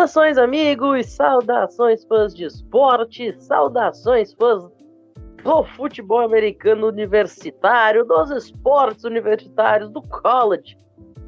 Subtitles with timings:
[0.00, 1.06] Saudações, amigos!
[1.08, 3.34] Saudações, fãs de esporte!
[3.38, 4.64] Saudações, fãs
[5.44, 10.78] do futebol americano universitário, dos esportes universitários, do college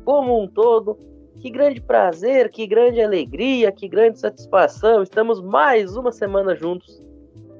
[0.07, 0.99] como um todo.
[1.39, 5.03] Que grande prazer, que grande alegria, que grande satisfação.
[5.03, 7.05] Estamos mais uma semana juntos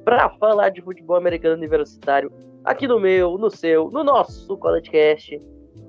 [0.07, 2.33] para falar de futebol americano universitário
[2.65, 5.39] aqui no meu, no seu, no nosso CollegeCast.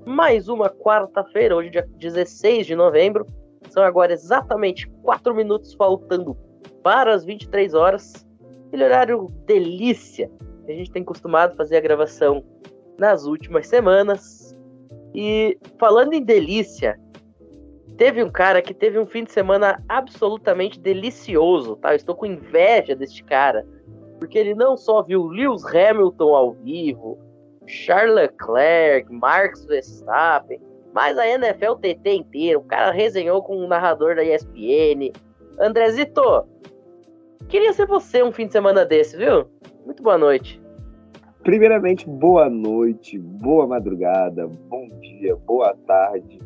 [0.04, 3.26] Mais uma quarta-feira, hoje dia 16 de novembro.
[3.74, 6.36] São agora exatamente 4 minutos faltando
[6.80, 8.24] para as 23 horas.
[8.68, 10.30] Aquele horário delícia
[10.68, 12.44] a gente tem costumado fazer a gravação
[12.96, 14.56] nas últimas semanas.
[15.12, 16.96] E falando em delícia,
[17.96, 21.94] teve um cara que teve um fim de semana absolutamente delicioso, tá?
[21.94, 23.66] Eu estou com inveja deste cara,
[24.20, 27.18] porque ele não só viu Lewis Hamilton ao vivo,
[27.66, 30.60] Charles Leclerc, Marx Verstappen,
[30.94, 32.58] mas a NFL TT inteira.
[32.58, 35.12] O cara resenhou com o narrador da ESPN.
[35.58, 36.46] Andrezito,
[37.48, 39.46] queria ser você um fim de semana desse, viu?
[39.84, 40.62] Muito boa noite.
[41.42, 46.38] Primeiramente, boa noite, boa madrugada, bom dia, boa tarde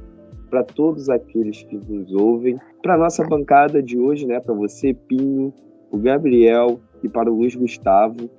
[0.48, 2.58] para todos aqueles que nos ouvem.
[2.82, 5.52] Para nossa bancada de hoje, né, para você, Pinho,
[5.90, 8.30] o Gabriel e para o Luiz Gustavo.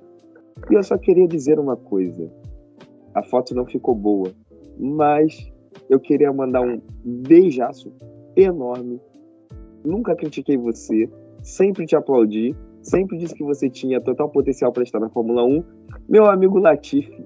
[0.70, 2.30] E eu só queria dizer uma coisa.
[3.14, 4.32] A foto não ficou boa,
[4.78, 5.50] mas
[5.88, 7.92] eu queria mandar um beijaço
[8.36, 9.00] enorme.
[9.84, 11.08] Nunca critiquei você,
[11.42, 15.64] sempre te aplaudi sempre disse que você tinha total potencial para estar na Fórmula 1.
[16.08, 17.24] Meu amigo Latifi,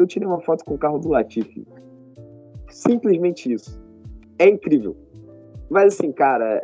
[0.00, 1.66] eu tirei uma foto com o carro do Latifi.
[2.68, 3.80] Simplesmente isso.
[4.38, 4.96] É incrível.
[5.70, 6.62] Mas assim, cara,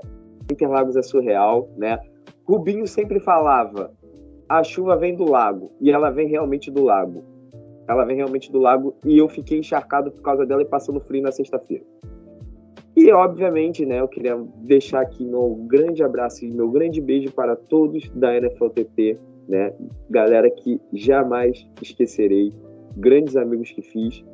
[0.50, 1.98] Interlagos é surreal, né?
[2.44, 3.92] Rubinho sempre falava:
[4.48, 5.70] a chuva vem do lago.
[5.80, 7.24] E ela vem realmente do lago.
[7.92, 8.94] Ela vem realmente do lago.
[9.04, 11.84] E eu fiquei encharcado por causa dela e passando frio na sexta-feira.
[12.96, 17.56] E, obviamente, né, eu queria deixar aqui meu grande abraço e meu grande beijo para
[17.56, 19.72] todos da NFLTP, né,
[20.10, 22.52] galera que jamais esquecerei,
[22.96, 24.24] grandes amigos que fiz.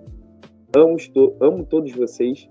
[0.77, 2.49] Amo, to amo todos vocês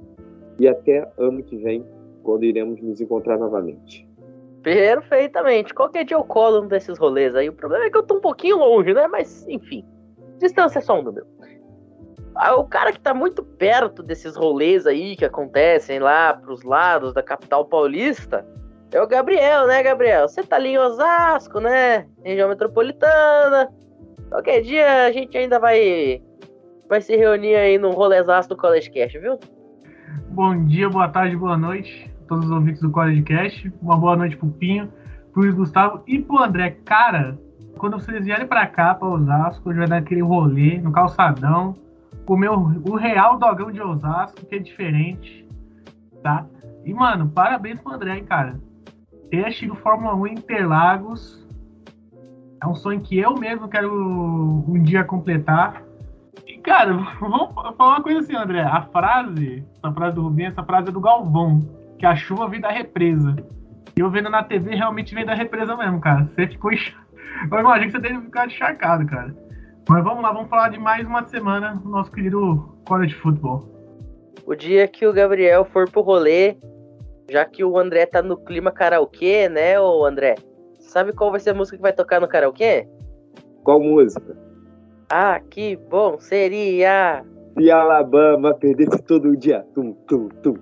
[0.59, 1.85] e até ano que vem,
[2.23, 4.07] quando iremos nos encontrar novamente.
[4.63, 5.73] Perfeitamente.
[5.73, 7.47] Qualquer dia eu colo um desses rolês aí.
[7.47, 9.07] O problema é que eu tô um pouquinho longe, né?
[9.07, 9.85] Mas, enfim.
[10.38, 11.25] Distância é só um número.
[12.36, 17.14] Ah, o cara que tá muito perto desses rolês aí que acontecem lá pros lados
[17.14, 18.46] da capital paulista
[18.92, 20.28] é o Gabriel, né, Gabriel?
[20.28, 22.08] Você tá ali em Osasco, né?
[22.24, 23.70] Região metropolitana.
[24.30, 26.22] Qualquer dia a gente ainda vai
[26.88, 29.38] vai se reunir aí no rolezaço do College Cast, viu?
[30.30, 33.74] Bom dia, boa tarde, boa noite a todos os ouvintes do College Cast.
[33.81, 34.92] Uma boa noite pro Pinho,
[35.34, 36.78] pro Luiz Gustavo e pro André.
[36.86, 37.38] Cara,
[37.78, 41.76] quando vocês vierem pra cá, pra Osasco, a gente vai dar aquele rolê no calçadão
[42.26, 45.48] comer o real dogão de Osasco, que é diferente,
[46.22, 46.46] tá?
[46.84, 48.60] E, mano, parabéns pro André, hein, cara.
[49.32, 51.48] Ter assistido Fórmula 1 em Interlagos
[52.62, 53.94] é um sonho que eu mesmo quero
[54.68, 55.84] um dia completar.
[56.46, 58.62] E, cara, vamos falar uma coisa assim, André.
[58.62, 61.66] A frase, essa frase do Rubinho, essa frase é do Galvão,
[61.98, 63.36] que a chuva vem da represa.
[63.96, 66.30] E eu vendo na TV realmente vem da represa mesmo, cara.
[66.36, 66.72] Você ficou.
[67.52, 69.36] Eu imagino que você teve ficado encharcado, cara.
[69.90, 73.68] Mas vamos lá, vamos falar de mais uma semana do nosso querido college football.
[74.46, 76.58] O dia que o Gabriel for pro rolê,
[77.30, 80.36] já que o André tá no clima karaokê, né, ô André?
[80.80, 82.88] Sabe qual vai ser a música que vai tocar no karaokê?
[83.64, 84.38] Qual música?
[85.09, 87.24] Ah, que bom seria!
[87.58, 89.66] Se Alabama perdesse todo dia.
[89.74, 90.56] Tum, tum, tum.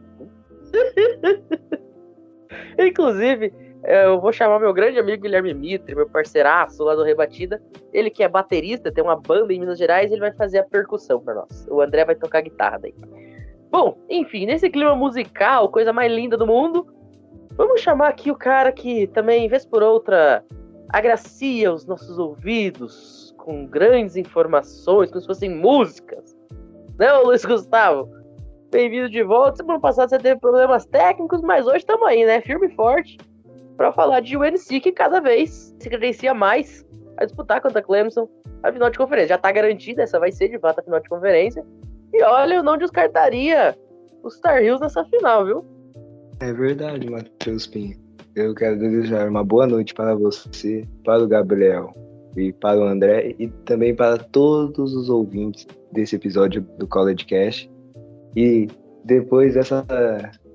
[2.79, 3.53] Inclusive,
[3.87, 7.61] eu vou chamar meu grande amigo Guilherme Mitre, meu parceiraço lá do Rebatida.
[7.93, 11.19] Ele que é baterista, tem uma banda em Minas Gerais, ele vai fazer a percussão
[11.19, 11.67] para nós.
[11.69, 12.95] O André vai tocar guitarra daí.
[13.69, 16.87] Bom, enfim, nesse clima musical, coisa mais linda do mundo,
[17.51, 20.43] vamos chamar aqui o cara que também, vez por outra,
[20.89, 26.35] agracia os nossos ouvidos com grandes informações, como se fossem músicas.
[26.97, 28.09] Né, Luiz Gustavo?
[28.71, 29.57] Bem-vindo de volta.
[29.57, 32.41] Semana passada você teve problemas técnicos, mas hoje estamos aí, né?
[32.41, 33.17] Firme e forte
[33.77, 36.85] para falar de UNC que cada vez se credencia mais
[37.17, 38.27] a disputar contra a Clemson
[38.63, 39.29] a final de conferência.
[39.29, 41.63] Já está garantida, essa vai ser de fato a final de conferência.
[42.13, 43.77] E olha, eu não descartaria
[44.23, 45.65] os Star Heels nessa final, viu?
[46.39, 47.97] É verdade, Matheus Pinho.
[48.35, 51.93] Eu quero desejar uma boa noite para você, para o Gabriel
[52.35, 57.69] e para o André e também para todos os ouvintes desse episódio do College Cash.
[58.35, 58.67] E
[59.05, 59.85] depois dessa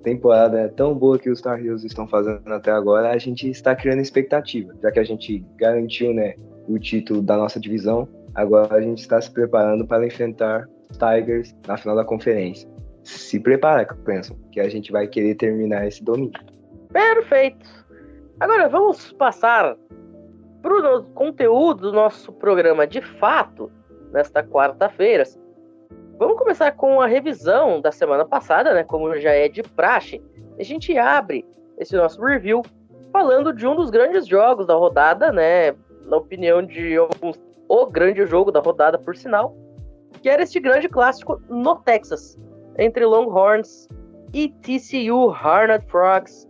[0.02, 3.74] temporada é tão boa que os Tar Heels estão fazendo até agora, a gente está
[3.74, 6.34] criando expectativa, já que a gente garantiu, né,
[6.68, 8.08] o título da nossa divisão.
[8.34, 12.68] Agora a gente está se preparando para enfrentar os Tigers na final da conferência.
[13.02, 16.38] Se prepara, Clemson, que a gente vai querer terminar esse domingo.
[16.92, 17.68] Perfeito.
[18.38, 19.76] Agora vamos passar
[20.62, 23.70] para o conteúdo do nosso programa de fato,
[24.12, 25.24] nesta quarta-feira.
[26.20, 28.84] Vamos começar com a revisão da semana passada, né?
[28.84, 30.22] Como já é de praxe.
[30.58, 31.46] A gente abre
[31.78, 32.60] esse nosso review
[33.10, 35.74] falando de um dos grandes jogos da rodada, né?
[36.04, 39.56] Na opinião de alguns, o grande jogo da rodada, por sinal,
[40.20, 42.38] que era este grande clássico no Texas,
[42.76, 43.88] entre Longhorns
[44.34, 46.46] e TCU Harnett Frogs.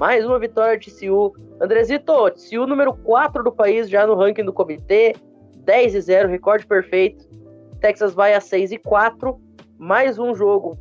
[0.00, 1.34] Mais uma vitória de TCU.
[1.60, 5.14] Andrezito, TCU número 4 do país já no ranking do comitê,
[5.56, 7.29] 10 e 0, recorde perfeito.
[7.80, 9.40] Texas vai a 6 e 4.
[9.78, 10.78] Mais um jogo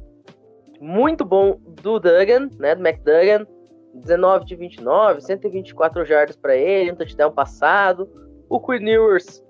[0.79, 3.47] muito bom do Duggan, né, do McDuggan.
[3.93, 8.07] 19 de 29, 124 jardas para ele, um touchdown passado.
[8.47, 9.43] O Quinn Ewers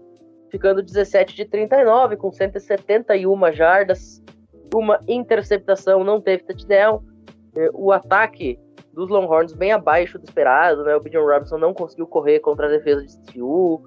[0.49, 4.23] ficando 17 de 39 com 171 jardas,
[4.73, 7.03] uma interceptação, não teve touchdown.
[7.55, 8.57] É, o ataque
[8.93, 10.95] dos Longhorns bem abaixo do esperado, né?
[10.95, 13.83] O Bijan Robinson não conseguiu correr contra a defesa de TCU.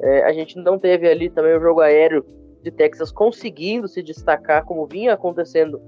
[0.00, 2.24] É, a gente não teve ali também o jogo aéreo
[2.62, 5.80] de Texas conseguindo se destacar como vinha acontecendo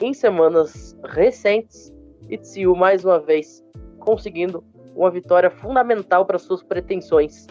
[0.00, 1.92] em semanas recentes.
[2.28, 3.64] E TCU mais uma vez
[3.98, 4.62] conseguindo
[4.94, 7.46] uma vitória fundamental para suas pretensões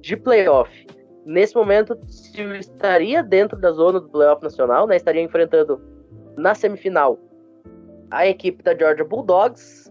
[0.00, 0.86] de playoff.
[1.24, 4.96] Nesse momento, TCU estaria dentro da zona do playoff nacional, né?
[4.96, 5.80] Estaria enfrentando
[6.36, 7.18] na semifinal
[8.10, 9.90] a equipe da Georgia Bulldogs.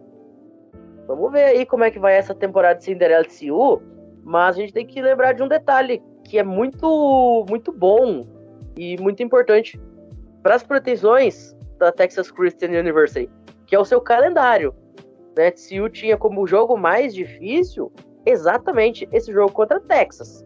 [1.07, 3.81] Vamos ver aí como é que vai essa temporada de Cinderela de TCU,
[4.23, 8.25] mas a gente tem que lembrar de um detalhe que é muito muito bom
[8.77, 9.81] e muito importante
[10.43, 13.29] para as pretensões da Texas Christian University,
[13.65, 14.73] que é o seu calendário.
[15.35, 15.51] Né?
[15.51, 17.91] TCU tinha como jogo mais difícil
[18.25, 20.45] exatamente esse jogo contra Texas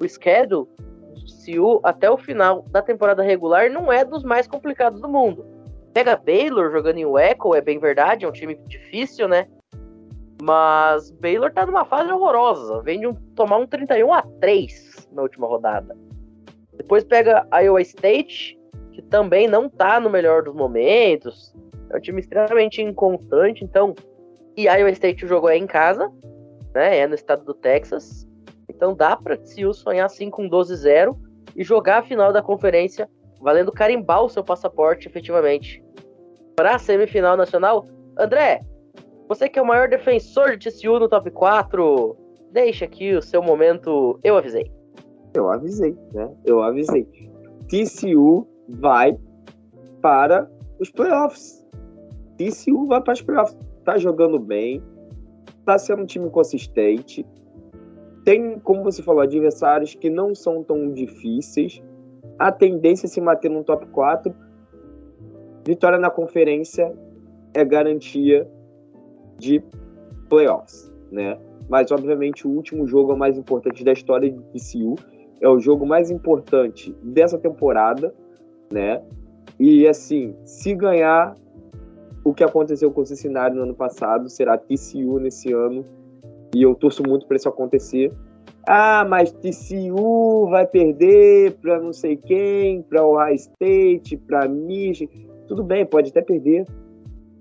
[0.00, 0.68] o schedule
[1.14, 5.44] de CU até o final da temporada regular não é dos mais complicados do mundo.
[5.92, 9.46] Pega Baylor jogando em Echo, é bem verdade, é um time difícil, né?
[10.42, 15.22] Mas Baylor tá numa fase horrorosa, vem de um, tomar um 31 a 3 na
[15.22, 15.96] última rodada.
[16.76, 18.58] Depois pega Iowa State,
[18.92, 21.54] que também não tá no melhor dos momentos.
[21.90, 23.94] É um time extremamente inconstante, então.
[24.56, 26.10] E Iowa State o jogo é em casa,
[26.74, 26.98] né?
[26.98, 28.28] É no estado do Texas.
[28.68, 31.16] Então dá para TCU sonhar assim com 12-0
[31.54, 33.08] e jogar a final da conferência
[33.40, 35.84] valendo carimbar o seu passaporte efetivamente
[36.56, 37.86] para a semifinal nacional.
[38.18, 38.62] André,
[39.28, 42.16] você que é o maior defensor de TCU no top 4,
[42.50, 44.18] deixa aqui o seu momento.
[44.22, 44.70] Eu avisei.
[45.34, 46.30] Eu avisei, né?
[46.44, 47.06] Eu avisei.
[47.68, 49.18] TCU vai
[50.00, 50.50] para
[50.80, 51.66] os playoffs.
[52.36, 53.58] TCU vai para os playoffs.
[53.84, 54.82] Tá jogando bem,
[55.64, 57.26] tá sendo um time consistente,
[58.24, 61.82] tem, como você falou, adversários que não são tão difíceis.
[62.38, 64.34] A tendência é se manter no top 4.
[65.66, 66.92] Vitória na conferência
[67.52, 68.50] é garantia
[69.38, 69.62] de
[70.28, 71.38] playoffs, né?
[71.68, 74.94] Mas, obviamente, o último jogo é o mais importante da história de TCU.
[75.44, 78.14] É o jogo mais importante dessa temporada,
[78.72, 79.02] né?
[79.60, 81.34] E, assim, se ganhar
[82.24, 85.84] o que aconteceu com o Cincinnati no ano passado, será TCU nesse ano
[86.54, 88.10] e eu torço muito para isso acontecer.
[88.66, 95.12] Ah, mas TCU vai perder para não sei quem, para Ohio State, para Michigan.
[95.46, 96.64] Tudo bem, pode até perder.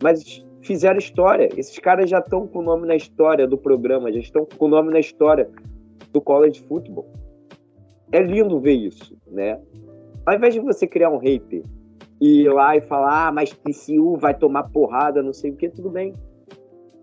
[0.02, 1.48] Mas fizeram história.
[1.56, 4.68] Esses caras já estão com o nome na história do programa, já estão com o
[4.68, 5.50] nome na história
[6.12, 7.23] do college football.
[8.14, 9.60] É lindo ver isso, né?
[10.26, 11.64] Ao invés de você criar um hater
[12.22, 15.68] e ir lá e falar, ah, mas TCU vai tomar porrada, não sei o que,
[15.68, 16.14] tudo bem.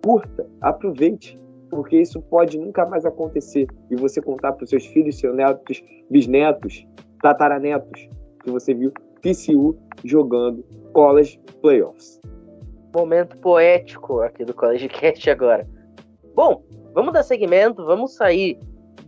[0.03, 1.39] Curta, aproveite
[1.69, 3.67] porque isso pode nunca mais acontecer.
[3.91, 6.87] E você contar para os seus filhos, seus netos, bisnetos,
[7.23, 8.09] tataranetos,
[8.45, 12.21] que você viu TCU jogando college playoffs.
[12.95, 15.67] Momento poético aqui do College Cast agora.
[16.35, 16.65] Bom,
[16.95, 18.59] vamos dar segmento, vamos sair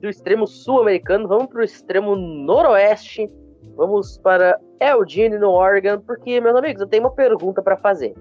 [0.03, 3.31] do extremo sul-americano, vamos para o extremo noroeste,
[3.77, 8.13] vamos para Eugene, no Oregon, porque, meus amigos, eu tenho uma pergunta para fazer.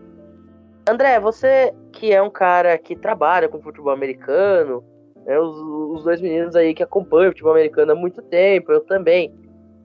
[0.88, 4.84] André, você que é um cara que trabalha com futebol americano,
[5.26, 8.82] né, os, os, dois meninos aí que acompanham o futebol americano há muito tempo, eu
[8.82, 9.34] também.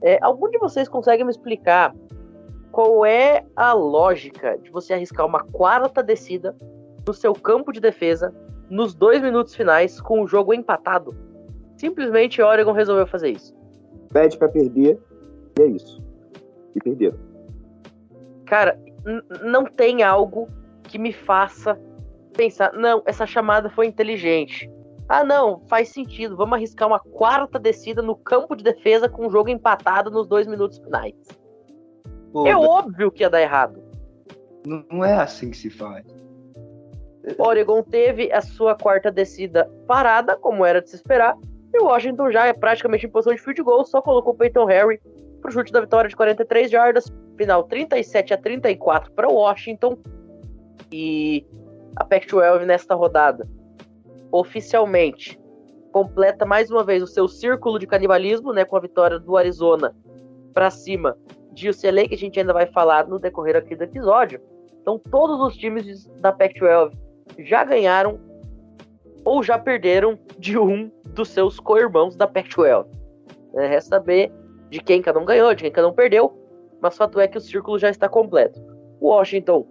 [0.03, 1.95] É, algum de vocês consegue me explicar
[2.71, 6.55] qual é a lógica de você arriscar uma quarta descida
[7.07, 8.31] no seu campo de defesa
[8.69, 11.26] nos dois minutos finais com o jogo empatado?
[11.77, 13.55] Simplesmente Oregon resolveu fazer isso.
[14.11, 14.99] Pede para perder,
[15.57, 16.03] e é isso.
[16.75, 17.17] E perderam.
[18.45, 18.79] Cara,
[19.43, 20.49] não tem algo
[20.83, 21.79] que me faça
[22.35, 24.69] pensar, não, essa chamada foi inteligente.
[25.09, 26.35] Ah, não, faz sentido.
[26.35, 30.45] Vamos arriscar uma quarta descida no campo de defesa com o jogo empatado nos dois
[30.45, 31.15] minutos finais.
[32.31, 33.81] Pô, é óbvio que ia dar errado.
[34.65, 36.05] Não, não é assim que se faz.
[37.37, 41.37] Oregon teve a sua quarta descida parada, como era de se esperar,
[41.73, 44.65] e o Washington já é praticamente em posição de field goal, só colocou o Peyton
[44.65, 44.99] Harry
[45.41, 49.97] pro chute da vitória de 43 jardas, final 37 a 34 para Washington.
[50.91, 51.45] E
[51.95, 53.47] a Pac-12 nesta rodada
[54.31, 55.39] oficialmente
[55.91, 59.95] completa mais uma vez o seu círculo de canibalismo, né, com a vitória do Arizona
[60.53, 61.17] para cima
[61.51, 64.39] de UCLA, que a gente ainda vai falar no decorrer aqui do episódio.
[64.81, 66.93] Então, todos os times da Pac-12
[67.39, 68.19] já ganharam
[69.27, 72.87] ou já perderam de um dos seus co-irmãos da Pac-12.
[73.55, 74.31] É, resta saber
[74.69, 76.33] de quem cada um ganhou, de quem cada um perdeu,
[76.79, 78.57] mas fato é que o círculo já está completo.
[79.01, 79.67] Washington,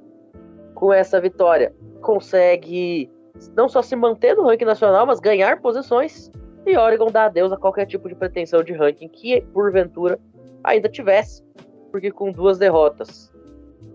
[0.74, 3.10] com essa vitória, consegue
[3.56, 6.30] não só se manter no ranking nacional, mas ganhar posições.
[6.66, 10.20] E Oregon dá adeus a qualquer tipo de pretensão de ranking que, porventura,
[10.62, 11.42] ainda tivesse,
[11.90, 13.32] porque com duas derrotas,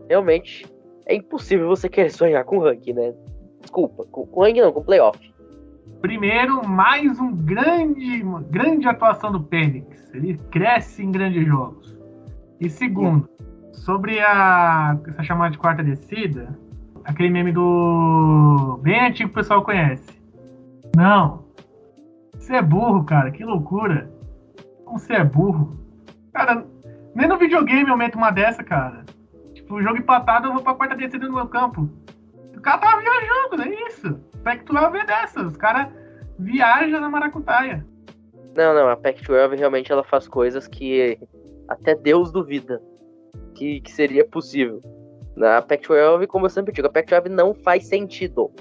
[0.09, 0.65] realmente
[1.05, 3.13] é impossível você querer sonhar com ranking, né?
[3.59, 5.30] Desculpa, com, com ranking não, com playoff.
[6.01, 10.11] Primeiro, mais um grande, uma grande atuação do Penix.
[10.13, 11.97] Ele cresce em grandes jogos.
[12.59, 13.29] E segundo,
[13.71, 16.57] sobre a essa chamada de quarta descida,
[17.03, 20.21] aquele meme do bem antigo que o pessoal conhece.
[20.95, 21.45] Não.
[22.33, 23.31] Você é burro, cara.
[23.31, 24.11] Que loucura.
[24.85, 25.77] Como você é burro.
[26.33, 26.65] Cara,
[27.15, 29.05] nem no videogame eu meto uma dessa, cara.
[29.53, 31.89] Tipo, o jogo empatado, eu vou pra quarta descida no meu campo.
[32.55, 34.19] O cara tava viajando, não é isso.
[34.43, 35.45] Pac-12 é dessa.
[35.45, 35.87] Os caras
[36.37, 37.85] viajam na maracutaia.
[38.55, 38.89] Não, não.
[38.89, 41.19] A Pac-12 realmente ela faz coisas que
[41.67, 42.81] até Deus duvida
[43.55, 44.81] que, que seria possível.
[45.35, 48.51] Na Pac-12, como eu sempre digo, a Pac-12 não faz sentido.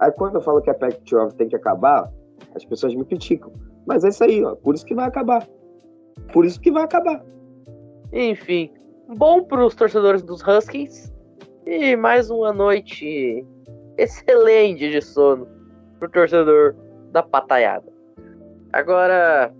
[0.00, 2.10] Aí quando eu falo que a Pac-12 tem que acabar,
[2.54, 3.52] as pessoas me criticam.
[3.86, 4.54] Mas é isso aí, ó.
[4.54, 5.46] Por isso que vai acabar.
[6.32, 7.24] Por isso que vai acabar.
[8.12, 8.72] Enfim,
[9.16, 11.12] bom para os torcedores dos Huskies
[11.66, 13.44] e mais uma noite
[13.98, 15.46] excelente de sono
[15.98, 16.74] pro torcedor
[17.12, 17.92] da pataiada.
[18.72, 19.54] Agora,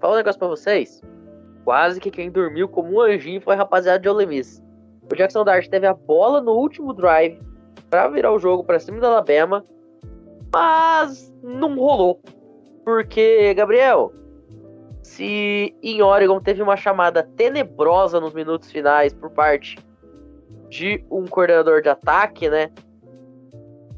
[0.00, 1.02] falar um negócio para vocês.
[1.64, 4.62] Quase que quem dormiu como um anjinho foi a rapaziada de Ole Miss.
[5.10, 7.40] O Jackson Dart teve a bola no último drive
[7.88, 9.64] para virar o jogo para cima da Alabama,
[10.52, 12.20] mas não rolou.
[12.84, 14.12] Porque, Gabriel,
[15.02, 19.76] se em Oregon teve uma chamada tenebrosa nos minutos finais por parte
[20.68, 22.70] de um coordenador de ataque, né?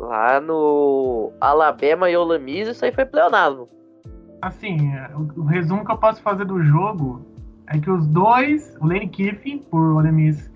[0.03, 3.69] Lá no Alabama e Ole Miss, isso aí foi pleonasmo.
[4.43, 4.77] Assim,
[5.37, 7.25] o, resumo que eu posso fazer do jogo
[7.69, 10.51] é que os dois, o Lane Kiffin por Ole Miss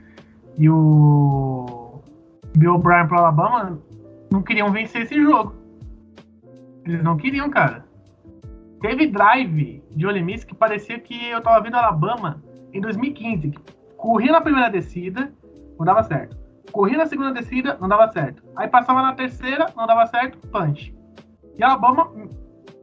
[0.59, 2.03] e o
[2.59, 3.79] Bill O'Brien pro Alabama
[4.33, 5.55] não queriam vencer esse jogo.
[6.85, 7.85] Eles não queriam, cara.
[8.81, 13.53] Teve drive de Ole Miss que parecia que eu tava vendo Alabama em 2015.
[13.97, 15.33] Corria na primeira descida,
[15.79, 16.37] não dava certo.
[16.73, 18.43] Corria na segunda descida, não dava certo.
[18.57, 20.95] Aí passava na terceira, não dava certo, punch.
[21.57, 22.11] E Alabama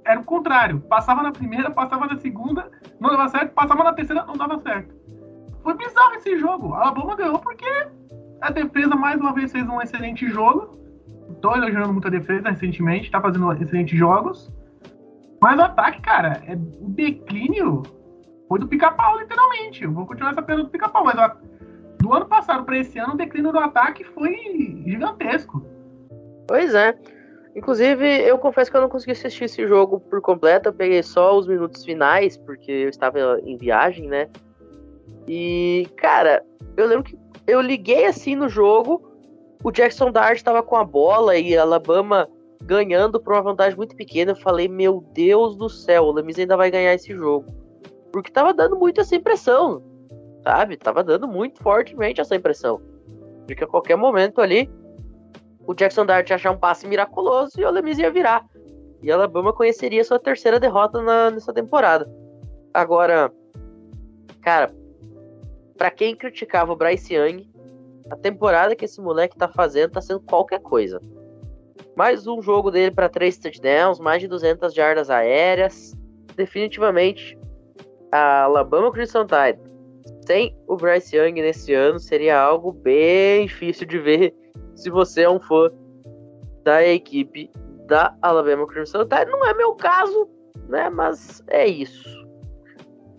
[0.05, 0.79] era o contrário.
[0.81, 3.53] Passava na primeira, passava na segunda, não dava certo.
[3.53, 4.95] Passava na terceira, não dava certo.
[5.61, 6.73] Foi bizarro esse jogo.
[6.73, 7.87] A Alabama ganhou porque
[8.41, 10.77] a defesa mais uma vez fez um excelente jogo.
[11.41, 14.51] Tô elogiando muito a defesa recentemente, tá fazendo excelentes jogos.
[15.41, 17.83] Mas o ataque, cara, é, o declínio
[18.47, 19.83] foi do pica-pau, literalmente.
[19.83, 21.35] Eu vou continuar essa pergunta do pica-pau, mas ó,
[22.03, 24.35] do ano passado para esse ano, o declínio do ataque foi
[24.85, 25.65] gigantesco.
[26.45, 26.93] Pois é.
[27.55, 30.67] Inclusive, eu confesso que eu não consegui assistir esse jogo por completo.
[30.67, 34.27] Eu peguei só os minutos finais, porque eu estava em viagem, né?
[35.25, 36.43] E, cara,
[36.75, 37.17] eu lembro que
[37.47, 39.01] eu liguei assim no jogo,
[39.63, 42.27] o Jackson Dart estava com a bola e a Alabama
[42.61, 44.31] ganhando por uma vantagem muito pequena.
[44.31, 47.45] Eu falei, meu Deus do céu, o Lemis ainda vai ganhar esse jogo.
[48.11, 49.81] Porque tava dando muito essa impressão,
[50.43, 50.77] sabe?
[50.77, 52.81] Tava dando muito fortemente essa impressão.
[53.47, 54.69] De que a qualquer momento ali,
[55.65, 58.45] o Jackson Dart ia achar um passe miraculoso e o Lemis ia virar.
[59.01, 62.09] E Alabama conheceria sua terceira derrota na, nessa temporada.
[62.73, 63.31] Agora,
[64.41, 64.73] cara,
[65.77, 67.49] para quem criticava o Bryce Young,
[68.09, 71.01] a temporada que esse moleque tá fazendo tá sendo qualquer coisa.
[71.95, 75.93] Mais um jogo dele para três touchdowns, mais de 200 jardas aéreas.
[76.35, 77.37] Definitivamente,
[78.11, 79.59] a Alabama Crimson Tide
[80.25, 84.33] sem o Bryce Young nesse ano seria algo bem difícil de ver
[84.75, 85.69] se você é um fã
[86.63, 87.51] da equipe
[87.87, 89.29] da Alabama Crimson Tide.
[89.29, 90.27] Não é meu caso,
[90.69, 90.89] né?
[90.89, 92.23] Mas é isso.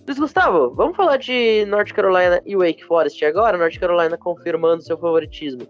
[0.07, 3.57] Luiz Gustavo, vamos falar de North Carolina e Wake Forest agora?
[3.57, 5.63] North Carolina confirmando seu favoritismo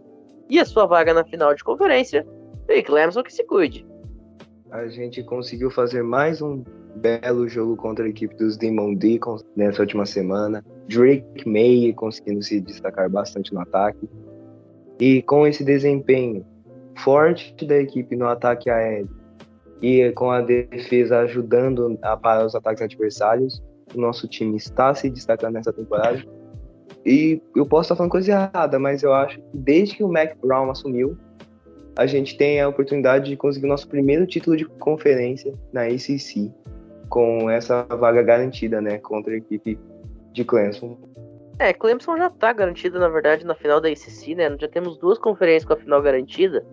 [0.49, 2.27] e a sua vaga na final de conferência.
[2.69, 3.87] E Clemson que se cuide.
[4.71, 6.65] A gente conseguiu fazer mais um
[6.97, 10.65] belo jogo contra a equipe dos Demon Deacons nessa última semana.
[10.89, 14.09] Drake May conseguindo se destacar bastante no ataque.
[15.01, 16.45] E com esse desempenho
[16.99, 19.09] forte da equipe no ataque aéreo
[19.83, 23.63] e com a defesa ajudando a parar os ataques adversários,
[23.95, 26.25] o nosso time está se destacando nessa temporada.
[27.05, 30.37] E eu posso estar falando coisa errada, mas eu acho que desde que o Mac
[30.41, 31.19] Brown assumiu,
[31.97, 36.51] a gente tem a oportunidade de conseguir o nosso primeiro título de conferência na ACC,
[37.09, 39.79] com essa vaga garantida, né, contra a equipe
[40.33, 40.99] de Clemson.
[41.59, 44.57] É, Clemson já tá garantida, na verdade, na final da ACC, né?
[44.59, 46.67] Já temos duas conferências com a final garantida.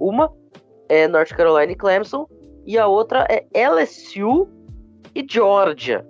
[0.00, 0.32] Uma
[0.88, 2.26] é North Carolina e Clemson,
[2.66, 4.48] e a outra é LSU
[5.14, 6.06] e Georgia.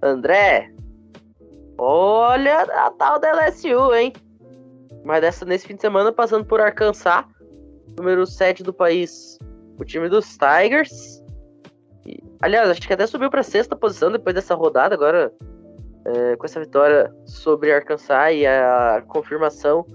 [0.00, 0.70] André,
[1.76, 4.12] olha a tal da LSU, hein?
[5.04, 7.24] Mas dessa nesse fim de semana passando por Arkansas,
[7.96, 9.38] número 7 do país,
[9.78, 11.23] o time dos Tigers.
[12.44, 15.32] Aliás, acho que até subiu para sexta posição depois dessa rodada, agora
[16.04, 19.86] é, com essa vitória sobre Arkansas e a confirmação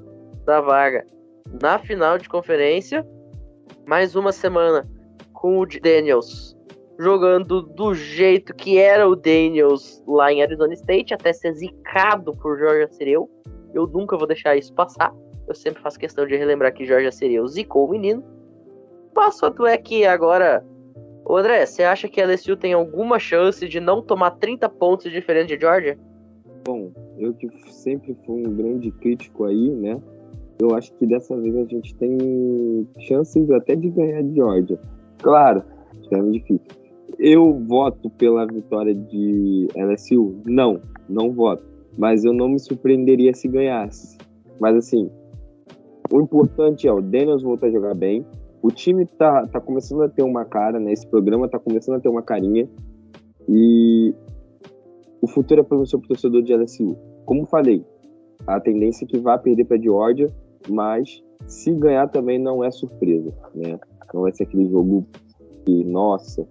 [0.47, 1.05] da vaga
[1.61, 3.05] na final de conferência.
[3.85, 4.89] Mais uma semana
[5.31, 6.57] com o Daniels
[6.99, 12.57] jogando do jeito que era o Daniels lá em Arizona State, até ser zicado por
[12.57, 13.29] Jorge Cireu.
[13.75, 15.13] Eu nunca vou deixar isso passar.
[15.47, 18.23] Eu sempre faço questão de relembrar que Jorge Cireu zicou o menino.
[19.15, 20.65] O fato é que agora
[21.37, 25.21] André, você acha que a LSU tem alguma chance de não tomar 30 pontos de
[25.21, 25.97] de Georgia?
[26.65, 29.99] Bom, eu que sempre fui um grande crítico aí, né?
[30.59, 34.79] Eu acho que dessa vez a gente tem chances até de ganhar de Georgia.
[35.21, 35.63] Claro,
[36.11, 36.61] é difícil.
[37.17, 40.41] Eu voto pela vitória de LSU?
[40.45, 41.63] Não, não voto.
[41.97, 44.17] Mas eu não me surpreenderia se ganhasse.
[44.59, 45.09] Mas assim,
[46.11, 48.25] o importante é o Daniels voltar a jogar bem,
[48.61, 50.91] o time tá, tá começando a ter uma cara, né?
[50.91, 52.67] Esse programa tá começando a ter uma carinha.
[53.47, 54.13] E
[55.21, 56.97] o futuro é promissor pro torcedor de LSU.
[57.25, 57.85] Como falei,
[58.45, 60.31] a tendência é que vá perder para Georgia,
[60.69, 63.79] mas se ganhar também não é surpresa, né?
[64.13, 65.05] Não vai ser aquele jogo
[65.65, 66.47] que, nossa,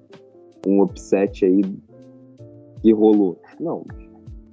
[0.66, 1.60] um upset aí
[2.82, 3.38] que rolou.
[3.60, 3.84] Não,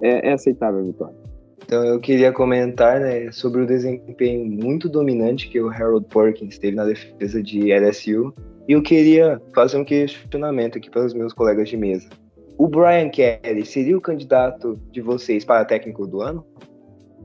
[0.02, 1.25] é, é aceitável a vitória.
[1.66, 6.76] Então eu queria comentar né, sobre o desempenho muito dominante que o Harold Perkins teve
[6.76, 8.32] na defesa de LSU.
[8.68, 12.08] E eu queria fazer um questionamento aqui para os meus colegas de mesa.
[12.56, 16.46] O Brian Kelly seria o candidato de vocês para técnico do ano?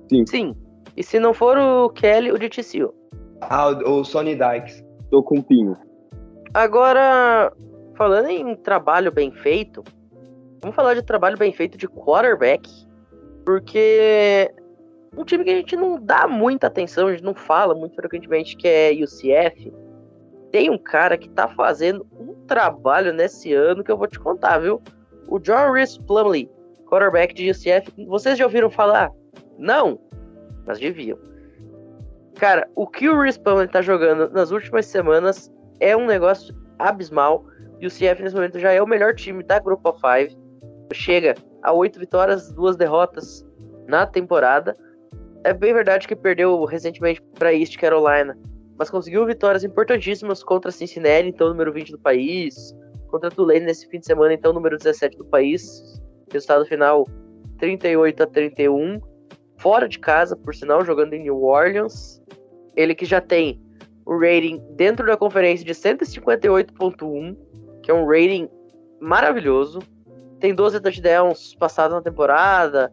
[0.10, 0.26] Sim.
[0.26, 0.56] Sim.
[0.98, 2.94] E se não for o Kelly, o de TCU.
[3.42, 4.84] Ah, o Sonny Dykes.
[5.12, 5.78] Tô com o Pinho.
[6.54, 7.54] Agora,
[7.96, 9.84] falando em trabalho bem feito,
[10.62, 12.70] vamos falar de trabalho bem feito de quarterback
[13.46, 14.52] porque
[15.18, 18.56] um time que a gente não dá muita atenção, a gente não fala muito frequentemente,
[18.56, 19.74] que é UCF,
[20.52, 24.60] tem um cara que tá fazendo um trabalho nesse ano que eu vou te contar,
[24.60, 24.82] viu?
[25.28, 26.50] O John Rhys Plumley,
[26.86, 27.92] quarterback de UCF.
[28.08, 29.10] Vocês já ouviram falar?
[29.58, 30.00] Não,
[30.66, 31.18] mas deviam.
[32.36, 37.46] Cara, o que o Rhys Plumley tá jogando nas últimas semanas é um negócio abismal.
[37.80, 40.40] E o UCF nesse momento já é o melhor time da Grupo 5.
[40.94, 43.46] Chega a oito vitórias, duas derrotas
[43.88, 44.78] na temporada.
[45.44, 48.38] É bem verdade que perdeu recentemente para East Carolina,
[48.78, 52.76] mas conseguiu vitórias importantíssimas contra Cincinnati, então número 20 do país,
[53.08, 56.02] contra Tulane nesse fim de semana, então número 17 do país.
[56.32, 57.08] Resultado final
[57.60, 59.02] 38 a 31,
[59.58, 62.22] fora de casa, por sinal, jogando em New Orleans.
[62.76, 63.62] Ele que já tem
[64.06, 67.38] o rating dentro da conferência de 158.1,
[67.84, 68.50] que é um rating
[69.00, 69.80] maravilhoso
[70.42, 72.92] tem 12 touchdowns passados na temporada,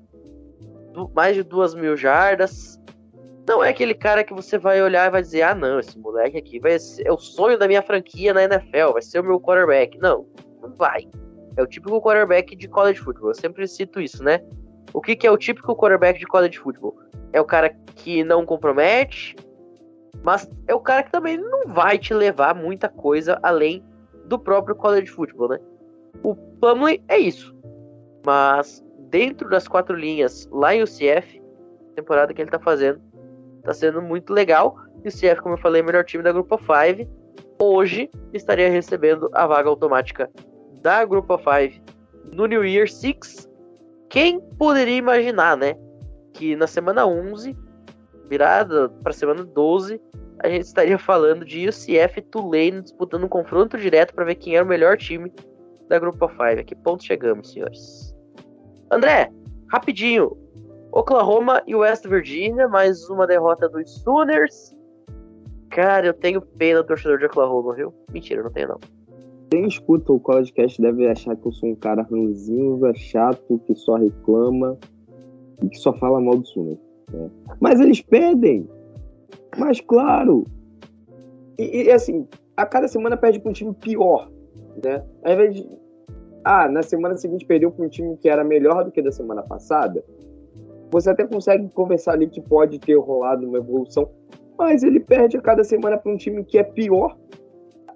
[1.15, 2.79] mais de duas mil jardas.
[3.49, 6.37] Não é aquele cara que você vai olhar e vai dizer: ah, não, esse moleque
[6.37, 9.41] aqui vai ser, é o sonho da minha franquia na NFL, vai ser o meu
[9.41, 9.99] quarterback.
[9.99, 10.27] Não,
[10.61, 11.09] não vai.
[11.57, 13.31] É o típico quarterback de college football.
[13.31, 14.41] Eu sempre cito isso, né?
[14.93, 16.97] O que, que é o típico quarterback de college football?
[17.33, 19.35] É o cara que não compromete,
[20.23, 23.83] mas é o cara que também não vai te levar muita coisa além
[24.27, 25.59] do próprio college football, né?
[26.23, 27.55] O Plumlee é isso.
[28.25, 31.43] Mas dentro das quatro linhas, lá em UCF,
[31.95, 33.01] temporada que ele tá fazendo,
[33.63, 34.77] tá sendo muito legal.
[35.05, 37.09] E o CF, como eu falei, é o melhor time da Grupo 5.
[37.61, 40.31] Hoje estaria recebendo a vaga automática
[40.81, 41.83] da Grupo 5
[42.33, 43.49] no New Year 6.
[44.09, 45.75] Quem poderia imaginar, né?
[46.33, 47.57] Que na semana 11,
[48.29, 50.01] virada para semana 12,
[50.41, 54.55] a gente estaria falando de UCF e Tulane disputando um confronto direto para ver quem
[54.55, 55.33] era o melhor time
[55.89, 56.43] da Grupo 5.
[56.43, 58.15] A que ponto chegamos, senhores?
[58.91, 59.31] André,
[59.71, 60.37] rapidinho.
[60.93, 64.75] Oklahoma e West Virginia, mais uma derrota dos Sooners.
[65.71, 67.93] Cara, eu tenho pena do torcedor de Oklahoma, viu?
[68.11, 68.81] Mentira, não tenho não.
[69.51, 73.97] Quem escuta o podcast deve achar que eu sou um cara ranzinza, chato, que só
[73.97, 74.79] reclama
[75.63, 76.79] e que só fala mal do Sooners.
[77.13, 77.31] Né?
[77.61, 78.69] Mas eles pedem!
[79.59, 80.45] Mas claro!
[81.59, 84.31] E, e, assim, a cada semana perde para um time pior,
[84.83, 85.05] né?
[85.25, 85.79] Ao invés de.
[86.45, 89.43] Ah, na semana seguinte perdeu para um time que era melhor do que da semana
[89.43, 90.05] passada.
[90.91, 94.09] Você até consegue conversar ali que pode ter rolado uma evolução,
[94.57, 97.17] mas ele perde a cada semana para um time que é pior.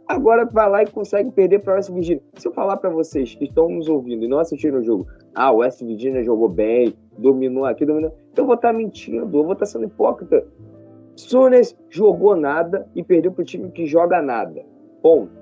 [0.07, 2.23] Agora vai lá e consegue perder para o West Virginia.
[2.35, 5.51] Se eu falar para vocês que estão nos ouvindo e não assistiram o jogo, ah,
[5.51, 8.15] o West Virginia jogou bem, dominou aqui, dominou.
[8.37, 10.45] Eu vou estar tá mentindo, eu vou estar tá sendo hipócrita.
[11.17, 14.63] Sones jogou nada e perdeu para o time que joga nada.
[15.01, 15.42] Ponto.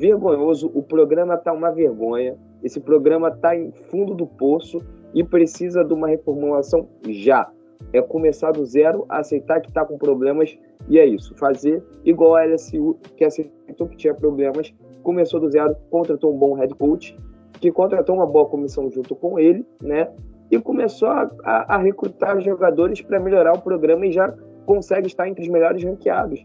[0.00, 2.34] Vergonhoso, o programa tá uma vergonha.
[2.64, 4.80] Esse programa tá em fundo do poço
[5.12, 7.50] e precisa de uma reformulação já.
[7.92, 10.58] É começar do zero, aceitar que está com problemas
[10.88, 11.36] e é isso.
[11.36, 16.54] Fazer igual a LSU, que aceitou que tinha problemas, começou do zero, contratou um bom
[16.54, 17.14] head coach,
[17.60, 20.10] que contratou uma boa comissão junto com ele, né?
[20.50, 24.34] E começou a, a, a recrutar jogadores para melhorar o programa e já
[24.64, 26.42] consegue estar entre os melhores ranqueados.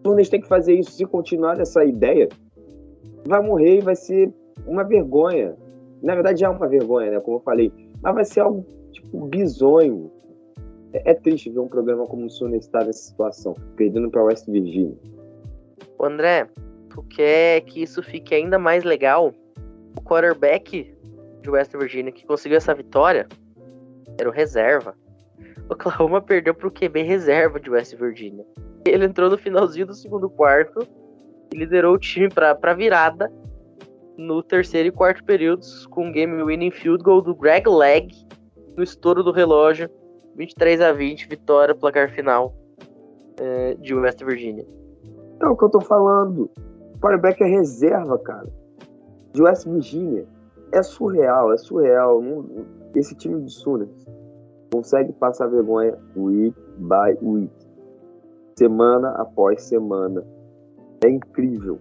[0.00, 0.90] Então, eles têm que fazer isso.
[0.90, 2.28] Se continuar nessa ideia,
[3.26, 4.32] vai morrer e vai ser
[4.66, 5.56] uma vergonha.
[6.02, 7.20] Na verdade, é uma vergonha, né?
[7.20, 7.72] Como eu falei.
[8.02, 10.10] Mas vai ser algo, tipo, bizonho.
[10.92, 14.46] É, é triste ver um programa como o Suno estar nessa situação, perdendo para West
[14.46, 14.96] Virginia.
[15.98, 16.48] O André,
[16.90, 19.32] tu quer que isso fique ainda mais legal?
[19.96, 20.92] O quarterback
[21.42, 23.28] de West Virginia que conseguiu essa vitória
[24.18, 24.94] era o reserva.
[25.68, 28.44] O Oklahoma perdeu pro QB reserva de West Virginia.
[28.86, 30.86] Ele entrou no finalzinho do segundo quarto
[31.52, 33.32] e liderou o time para virada
[34.16, 38.14] no terceiro e quarto períodos com game winning field goal do Greg Legg
[38.76, 39.90] no estouro do relógio,
[40.36, 42.54] 23 a 20, vitória, placar final
[43.38, 44.66] é, de West Virginia.
[45.40, 46.50] É o que eu tô falando.
[46.94, 48.48] O quarterback é reserva, cara.
[49.32, 50.26] De West Virginia.
[50.72, 52.22] É surreal, é surreal.
[52.94, 54.06] Esse time de Sooners
[54.72, 57.52] consegue passar vergonha week by week.
[58.56, 60.24] Semana após semana.
[61.04, 61.78] É incrível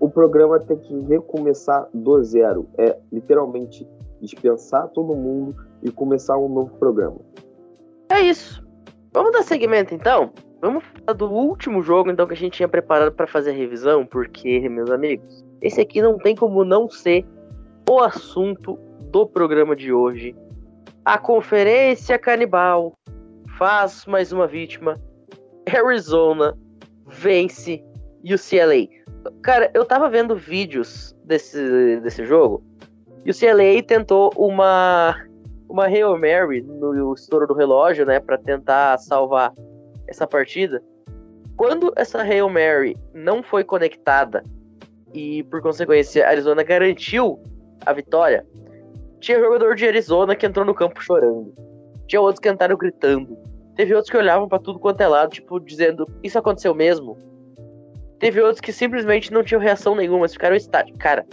[0.00, 2.68] o programa tem que recomeçar do zero.
[2.78, 3.86] É literalmente
[4.20, 7.18] dispensar todo mundo e começar um novo programa.
[8.10, 8.64] É isso.
[9.12, 10.32] Vamos dar segmento então?
[10.60, 14.04] Vamos falar do último jogo então que a gente tinha preparado para fazer a revisão,
[14.04, 17.24] porque, meus amigos, esse aqui não tem como não ser
[17.88, 18.78] o assunto
[19.10, 20.36] do programa de hoje.
[21.04, 22.92] A Conferência Canibal
[23.56, 25.00] faz mais uma vítima.
[25.66, 26.56] Arizona
[27.06, 27.82] vence
[28.24, 28.88] UCLA.
[29.42, 32.62] Cara, eu tava vendo vídeos desse, desse jogo
[33.24, 35.16] e o CLA tentou uma
[35.68, 39.52] uma Hail Mary no estouro do relógio, né, para tentar salvar
[40.06, 40.82] essa partida.
[41.56, 44.42] Quando essa Hail Mary não foi conectada
[45.12, 47.38] e por consequência Arizona garantiu
[47.84, 48.46] a vitória,
[49.20, 51.52] tinha jogador de Arizona que entrou no campo chorando.
[52.06, 53.36] Tinha outros que entraram gritando.
[53.74, 57.18] Teve outros que olhavam para tudo quanto é lado, tipo, dizendo: Isso aconteceu mesmo?
[58.18, 61.00] Teve outros que simplesmente não tinham reação nenhuma, ficaram estáticos.
[61.00, 61.24] Cara,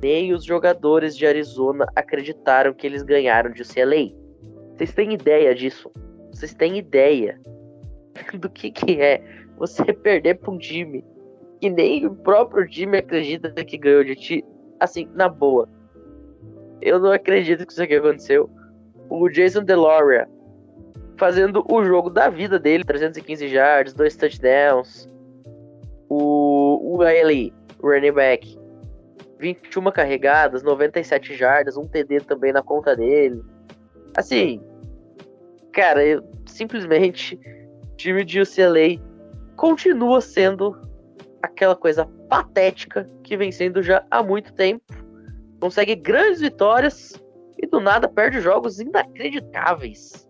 [0.00, 4.12] nem os jogadores de Arizona acreditaram que eles ganharam de CLA.
[4.74, 5.90] Vocês têm ideia disso?
[6.32, 7.40] Vocês têm ideia
[8.38, 9.22] do que, que é
[9.56, 11.04] você perder pra um time
[11.60, 14.44] que nem o próprio time acredita que ganhou de ti?
[14.78, 15.68] Assim, na boa.
[16.82, 18.50] Eu não acredito que isso aqui aconteceu.
[19.08, 20.28] O Jason Deloria
[21.16, 25.08] fazendo o jogo da vida dele, 315 yards, dois touchdowns,
[26.08, 28.58] o, ele, running back,
[29.38, 33.42] 21 carregadas, 97 jardas, um TD também na conta dele.
[34.16, 34.60] Assim,
[35.72, 37.38] cara, eu, simplesmente
[37.96, 39.00] time de UCLA
[39.56, 40.76] continua sendo
[41.42, 44.84] aquela coisa patética que vem sendo já há muito tempo.
[45.60, 47.12] Consegue grandes vitórias
[47.58, 50.28] e do nada perde jogos inacreditáveis.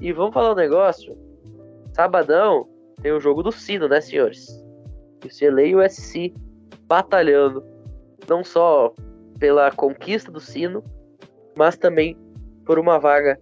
[0.00, 1.16] E vamos falar um negócio.
[1.92, 2.68] Sabadão
[3.02, 4.63] tem o jogo do sino, né, senhores?
[5.26, 6.32] O CLA e o SC
[6.86, 7.64] batalhando
[8.28, 8.94] não só
[9.38, 10.82] pela conquista do sino,
[11.56, 12.16] mas também
[12.64, 13.38] por uma vaga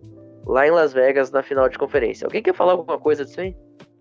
[0.46, 2.26] lá em Las Vegas na final de conferência.
[2.26, 3.54] Alguém quer falar alguma coisa disso aí?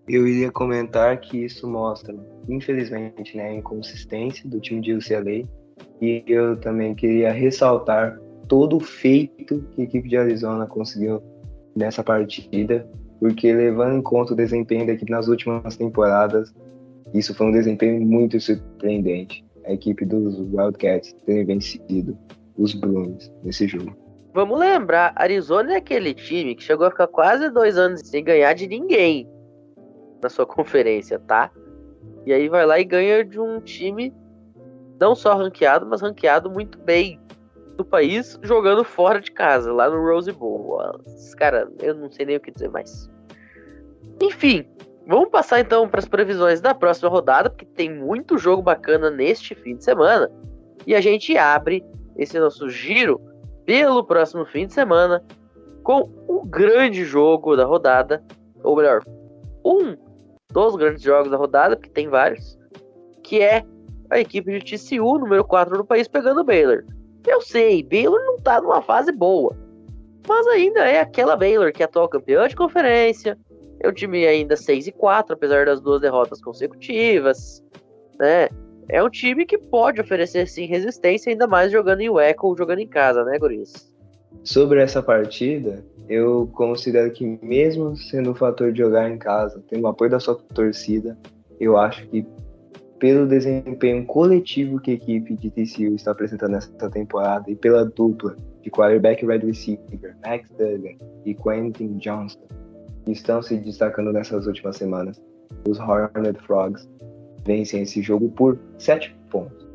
[0.08, 2.14] Eu iria comentar que isso mostra,
[2.48, 5.48] infelizmente, né, a inconsistência do time de UCLA
[6.00, 8.18] e eu também queria ressaltar
[8.48, 11.22] todo o feito que a equipe de Arizona conseguiu
[11.76, 12.86] nessa partida,
[13.20, 16.52] porque levando em conta o desempenho da equipe nas últimas temporadas,
[17.14, 19.44] isso foi um desempenho muito surpreendente.
[19.66, 22.18] A equipe dos Wildcats ter vencido
[22.56, 23.96] os Bruins nesse jogo.
[24.34, 28.54] Vamos lembrar, Arizona é aquele time que chegou a ficar quase dois anos sem ganhar
[28.54, 29.28] de ninguém
[30.22, 31.50] na sua conferência, tá?
[32.24, 34.12] E aí vai lá e ganha de um time
[34.98, 37.20] não só ranqueado, mas ranqueado muito bem
[37.76, 40.78] do país, jogando fora de casa, lá no Rose Bowl.
[41.36, 43.10] Cara, eu não sei nem o que dizer mais.
[44.20, 44.64] Enfim,
[45.06, 49.54] Vamos passar então para as previsões da próxima rodada, porque tem muito jogo bacana neste
[49.54, 50.30] fim de semana.
[50.86, 51.84] E a gente abre
[52.16, 53.20] esse nosso giro
[53.64, 55.24] pelo próximo fim de semana
[55.82, 58.22] com o grande jogo da rodada,
[58.62, 59.02] ou melhor,
[59.64, 59.96] um
[60.52, 62.58] dos grandes jogos da rodada, porque tem vários,
[63.22, 63.64] que é
[64.10, 66.84] a equipe de TCU, número 4 do país, pegando o Baylor.
[67.26, 69.56] Eu sei, Baylor não tá numa fase boa,
[70.28, 73.38] mas ainda é aquela Baylor que é atual campeã de conferência,
[73.82, 77.62] é um time ainda 6 e 4, apesar das duas derrotas consecutivas,
[78.18, 78.48] né?
[78.88, 82.78] É um time que pode oferecer sim resistência, ainda mais jogando em Echo ou jogando
[82.78, 83.92] em casa, né, Guris?
[84.44, 89.84] Sobre essa partida, eu considero que mesmo sendo o fator de jogar em casa, tendo
[89.84, 91.18] o apoio da sua torcida,
[91.58, 92.26] eu acho que
[92.98, 98.36] pelo desempenho coletivo que a equipe de TCU está apresentando nessa temporada e pela dupla
[98.62, 102.46] de quarterback e wide receiver Max Duggan e Quentin Johnston,
[103.06, 105.20] estão se destacando nessas últimas semanas,
[105.68, 106.88] os Horned Frogs
[107.44, 109.68] vencem esse jogo por 7 pontos.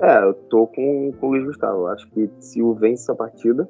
[0.00, 1.86] É, eu tô com, com o Luiz Gustavo.
[1.86, 3.68] Acho que TCU vence essa partida.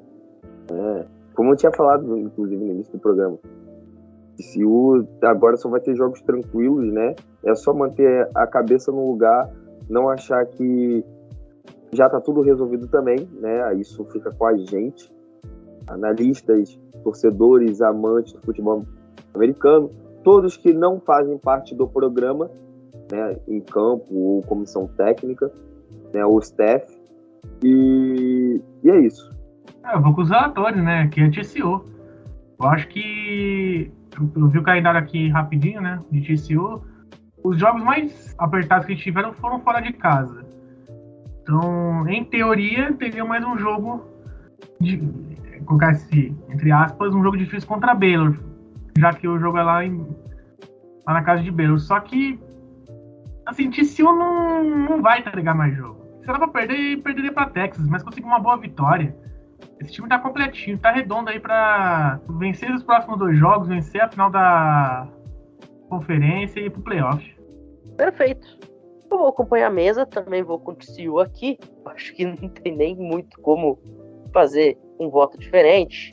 [0.71, 3.37] É, como eu tinha falado, inclusive, no início do programa,
[4.35, 7.15] TCU agora só vai ter jogos tranquilos, né?
[7.43, 9.49] É só manter a cabeça no lugar,
[9.89, 11.05] não achar que
[11.91, 13.73] já tá tudo resolvido também, né?
[13.75, 15.13] Isso fica com a gente,
[15.87, 18.83] analistas, torcedores, amantes do futebol
[19.33, 19.91] americano,
[20.23, 22.49] todos que não fazem parte do programa,
[23.11, 23.37] né?
[23.47, 25.51] Em campo ou comissão técnica,
[26.11, 26.25] né?
[26.25, 26.85] O staff.
[27.63, 29.31] E, e é isso.
[29.85, 31.07] É, eu vou com os relatórios, né?
[31.09, 31.85] Que é TCU.
[32.59, 33.91] Eu acho que
[34.35, 36.01] eu vi o calendário aqui rapidinho, né?
[36.11, 36.81] De TCU.
[37.43, 40.43] Os jogos mais apertados que tiveram foram fora de casa.
[41.43, 44.03] Então, em teoria, teria mais um jogo
[44.81, 44.97] de
[45.65, 48.37] colocar esse, entre aspas, um jogo difícil contra Baylor,
[48.97, 50.05] já que o jogo é lá, em,
[51.05, 51.79] lá na casa de Baylor.
[51.79, 52.39] Só que,
[53.45, 56.05] assim, TCU não, não vai entregar mais jogo.
[56.21, 59.15] Se ela pra perder, perderia pra Texas, mas conseguir uma boa vitória.
[59.79, 64.09] Esse time tá completinho, tá redondo aí pra vencer os próximos dois jogos, vencer a
[64.09, 65.07] final da
[65.89, 67.23] conferência e ir pro playoff.
[67.97, 68.47] Perfeito.
[69.11, 71.59] Eu vou acompanhar a mesa, também vou com o TCU aqui.
[71.85, 73.77] Acho que não tem nem muito como
[74.33, 76.11] fazer um voto diferente.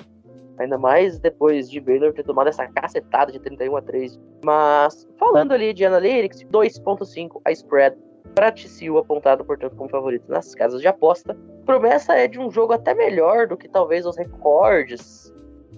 [0.59, 4.21] Ainda mais depois de Baylor ter tomado essa cacetada de 31 a 3.
[4.45, 7.97] Mas falando ali de Analytics, 2.5 a spread
[8.35, 11.37] para TCU apontado, portanto, como favorito nas casas de aposta.
[11.67, 15.33] Promessa é de um jogo até melhor do que talvez os recordes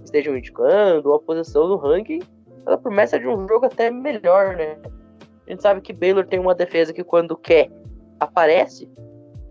[0.05, 2.21] estejam indicando, ou a posição no ranking.
[2.67, 4.79] A promessa é de um jogo até melhor, né?
[5.47, 7.71] A gente sabe que Baylor tem uma defesa que quando quer
[8.19, 8.89] aparece,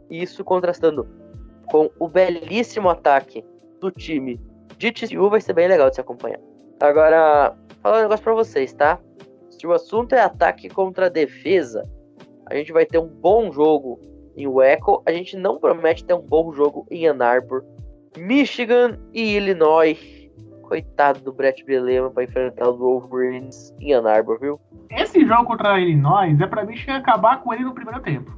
[0.09, 1.07] e isso contrastando
[1.73, 3.43] com o belíssimo ataque
[3.81, 4.39] do time
[4.77, 6.39] de TCU vai ser bem legal de se acompanhar.
[6.79, 8.99] Agora, falar um negócio pra vocês, tá?
[9.49, 11.83] Se o assunto é ataque contra defesa,
[12.45, 13.99] a gente vai ter um bom jogo
[14.37, 15.01] em Waco.
[15.07, 17.65] A gente não promete ter um bom jogo em Ann Arbor.
[18.19, 20.29] Michigan e Illinois.
[20.61, 24.61] Coitado do Brett Bielema para enfrentar os Wolverines em Ann Arbor, viu?
[24.91, 28.31] Esse jogo contra Illinois é para Michigan acabar com ele no primeiro tempo.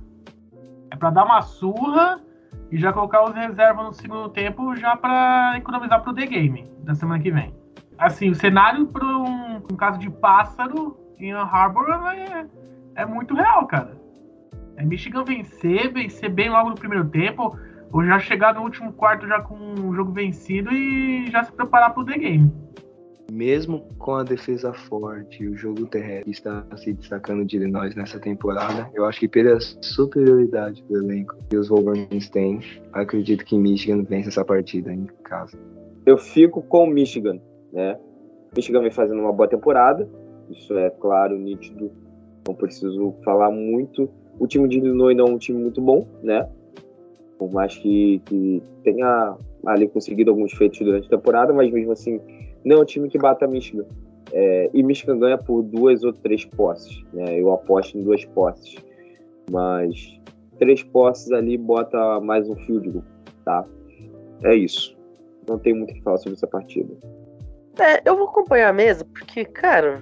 [0.89, 2.23] É para dar uma surra
[2.71, 6.95] e já colocar os reservas no segundo tempo já para economizar pro The Game da
[6.95, 7.53] semana que vem.
[7.97, 12.45] Assim, o cenário para um, um, caso de pássaro em Ann Arbor é,
[12.95, 13.97] é muito real, cara.
[14.75, 17.57] É Michigan vencer, vencer bem logo no primeiro tempo,
[17.91, 21.93] ou já chegar no último quarto já com o jogo vencido e já se preparar
[21.93, 22.53] pro The Game.
[23.31, 28.19] Mesmo com a defesa forte e o jogo terrestre está se destacando de Illinois nessa
[28.19, 32.59] temporada, eu acho que pela superioridade do elenco que os Wolverines têm,
[32.93, 35.57] acredito que Michigan vence essa partida em casa.
[36.05, 37.39] Eu fico com Michigan,
[37.73, 37.97] né?
[38.55, 40.07] Michigan vem fazendo uma boa temporada,
[40.49, 41.91] isso é claro, nítido,
[42.47, 44.07] não preciso falar muito.
[44.39, 46.47] O time de Illinois não é um time muito bom, né?
[47.39, 49.35] Por mais que, que tenha
[49.65, 52.21] ali conseguido alguns feitos durante a temporada, mas mesmo assim
[52.65, 53.85] não é um time que bata Michigan.
[54.33, 57.03] É, e Michigan ganha por duas ou três posses.
[57.13, 57.39] Né?
[57.39, 58.75] Eu aposto em duas posses.
[59.51, 60.19] Mas
[60.57, 63.03] três posses ali bota mais um field goal,
[63.45, 63.63] tá?
[64.43, 64.97] É isso.
[65.47, 66.91] Não tem muito o que falar sobre essa partida.
[67.79, 70.01] É, eu vou acompanhar a mesa, porque, cara,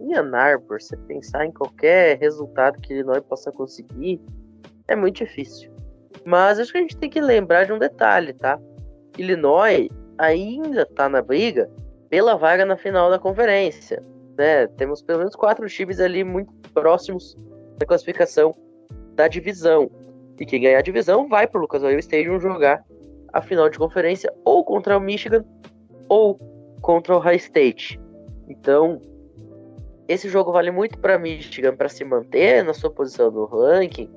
[0.00, 4.20] em Ann Arbor, você pensar em qualquer resultado que Illinois possa conseguir,
[4.86, 5.70] é muito difícil.
[6.24, 8.58] Mas acho que a gente tem que lembrar de um detalhe, tá?
[9.18, 11.68] Illinois ainda tá na briga
[12.08, 14.02] pela vaga na final da conferência.
[14.36, 14.66] Né?
[14.68, 17.36] Temos pelo menos quatro times ali muito próximos
[17.78, 18.54] da classificação
[19.14, 19.90] da divisão.
[20.38, 22.84] E quem ganhar a divisão vai para o Lucas Oil Stadium jogar
[23.32, 25.44] a final de conferência ou contra o Michigan
[26.08, 26.38] ou
[26.80, 28.00] contra o High State.
[28.48, 29.00] Então,
[30.06, 34.10] esse jogo vale muito para Michigan para se manter na sua posição no ranking,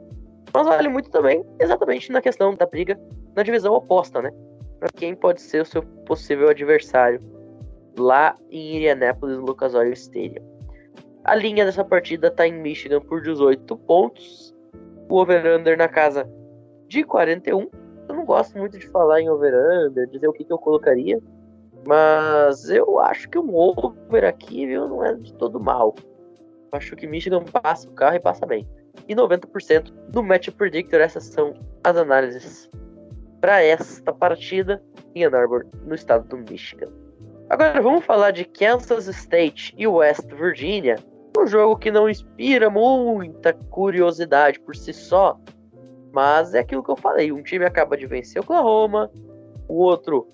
[0.54, 3.00] mas vale muito também exatamente na questão da briga
[3.36, 4.32] na divisão oposta, né?
[4.80, 7.22] Para quem pode ser o seu possível adversário
[7.98, 10.44] lá em Indianapolis, no Lucas Oil Stadium.
[11.24, 14.56] A linha dessa partida está em Michigan por 18 pontos.
[15.10, 16.28] O over-under na casa
[16.88, 17.68] de 41.
[18.10, 21.20] Eu não gosto muito de falar em over-under, dizer o que, que eu colocaria.
[21.86, 25.96] Mas eu acho que um over aqui, viu, não é de todo mal.
[26.72, 28.68] Acho que Michigan passa o carro e passa bem.
[29.08, 32.70] E 90% no Match Predictor, essas são as análises
[33.40, 34.82] para esta partida
[35.16, 36.88] em Ann Arbor, no estado do Michigan.
[37.52, 40.96] Agora vamos falar de Kansas State e West Virginia,
[41.38, 45.38] um jogo que não inspira muita curiosidade por si só,
[46.14, 49.12] mas é aquilo que eu falei: um time acaba de vencer Oklahoma,
[49.68, 50.30] o outro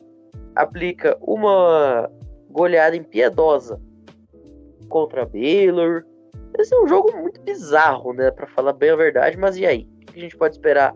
[0.55, 2.07] aplica uma
[2.51, 3.81] goleada impiedosa
[4.87, 6.03] contra Baylor.
[6.55, 8.29] Esse é um jogo muito bizarro, né?
[8.29, 9.89] Para falar bem a verdade, mas e aí?
[10.03, 10.95] O que a gente pode esperar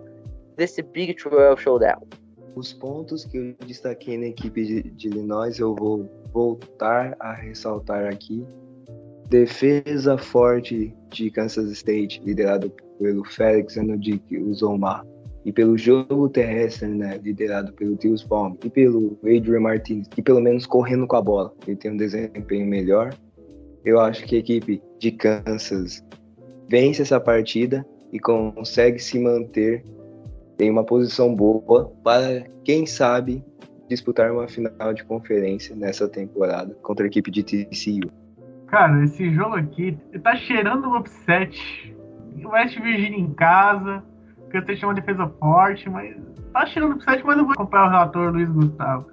[0.56, 2.21] desse Big 12 Showdown?
[2.56, 8.12] Os pontos que eu destaquei na equipe de, de Illinois, eu vou voltar a ressaltar
[8.12, 8.46] aqui.
[9.30, 15.06] Defesa forte de Kansas State, liderado pelo Félix Anodic Uzomar,
[15.46, 20.42] e pelo jogo terrestre, né, liderado pelo Tius Palm e pelo Adrian Martinez, que pelo
[20.42, 23.14] menos correndo com a bola, ele tem um desempenho melhor.
[23.84, 26.04] Eu acho que a equipe de Kansas
[26.70, 29.84] vence essa partida e consegue se manter
[30.62, 33.43] em uma posição boa para, quem sabe,
[33.89, 38.12] disputar uma final de conferência nessa temporada contra a equipe de TCU.
[38.67, 41.95] Cara, esse jogo aqui tá cheirando um upset.
[42.45, 44.04] West Virginia em casa,
[44.50, 46.15] Kansas State é uma defesa forte, mas
[46.54, 49.08] tá cheirando upset, mas eu vou acompanhar o relator Luiz Gustavo.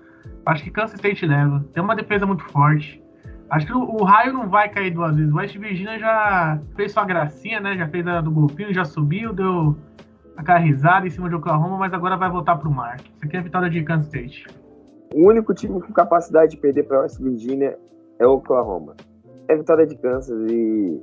[0.47, 1.65] Acho que Kansas State leva.
[1.73, 3.03] Tem uma defesa muito forte.
[3.51, 5.33] Acho que o, o, raio não vai cair duas vezes.
[5.33, 7.77] O West Virginia já fez sua gracinha, né?
[7.77, 9.77] Já fez a do golpinho, já subiu, deu
[10.39, 12.97] aquela risada em cima de Oklahoma, mas agora vai voltar pro mar.
[13.01, 14.47] Isso aqui é a vitória de Kansas State.
[15.13, 17.77] O único time com capacidade de perder para West Virginia
[18.21, 18.95] é o Oklahoma.
[19.49, 21.03] É vitória de Kansas e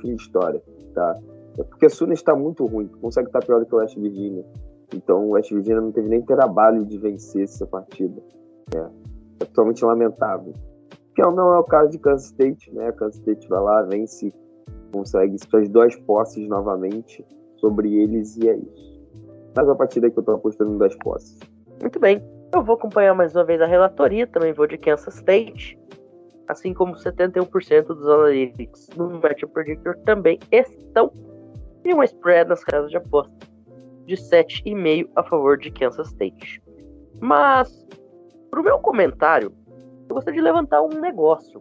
[0.00, 0.62] fim de história,
[0.94, 1.18] tá?
[1.58, 4.44] É porque a Suna está muito ruim, consegue estar pior do que o West Virginia.
[4.94, 8.22] Então o West Virginia não teve nem trabalho de vencer essa partida.
[8.72, 10.54] É, é totalmente lamentável
[11.14, 12.92] que não é o caso de Kansas State, né?
[12.92, 14.32] Kansas State vai lá, vence,
[14.92, 17.24] consegue suas duas posses novamente
[17.66, 19.00] sobre eles e é isso.
[19.56, 21.38] Mas a partida que eu tô apostando em duas posses.
[21.80, 22.22] Muito bem.
[22.54, 25.76] Eu vou acompanhar mais uma vez a relatoria, também vou de Kansas State.
[26.46, 31.12] Assim como 71% dos analytics no Match Predictor também estão
[31.84, 33.34] em uma spread nas casas de aposta
[34.06, 36.62] de 7,5 a favor de Kansas State.
[37.20, 37.84] Mas,
[38.48, 39.52] pro meu comentário,
[40.08, 41.60] eu gostaria de levantar um negócio.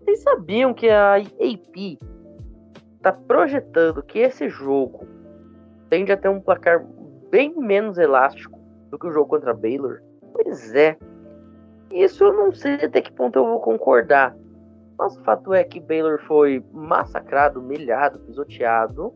[0.00, 1.98] Vocês sabiam que a AP
[3.00, 5.06] está projetando que esse jogo
[5.88, 6.84] tende a ter um placar
[7.30, 8.60] bem menos elástico
[8.90, 10.00] do que o jogo contra Baylor?
[10.32, 10.96] Pois é.
[11.90, 14.36] Isso eu não sei até que ponto eu vou concordar.
[14.98, 19.12] Mas o fato é que Baylor foi massacrado, humilhado, pisoteado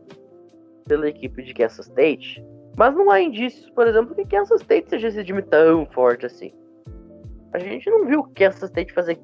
[0.87, 2.43] pela equipe de Kansas State.
[2.75, 6.51] Mas não há indícios, por exemplo, que Kansas State seja esse time tão forte assim
[7.55, 9.19] a gente não viu Kansas State fazer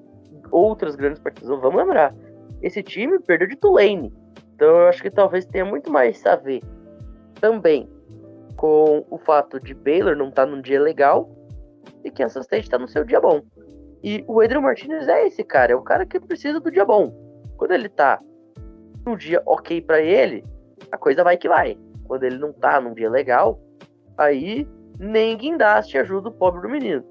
[0.52, 1.50] outras grandes partidas.
[1.50, 2.16] Vamos lembrar,
[2.62, 4.14] esse time perdeu de Tulane.
[4.62, 6.62] Então eu acho que talvez tenha muito mais a ver
[7.40, 7.90] também
[8.56, 11.28] com o fato de Baylor não estar tá num dia legal
[12.04, 13.42] e Kansas State está no seu dia bom.
[14.04, 17.12] E o Adrian Martinez é esse cara, é o cara que precisa do dia bom.
[17.58, 18.22] Quando ele tá
[19.04, 20.46] num dia ok para ele,
[20.92, 21.76] a coisa vai que vai.
[22.04, 23.60] Quando ele não tá num dia legal,
[24.16, 24.68] aí
[25.00, 27.04] nem guindaste ajuda o pobre do menino.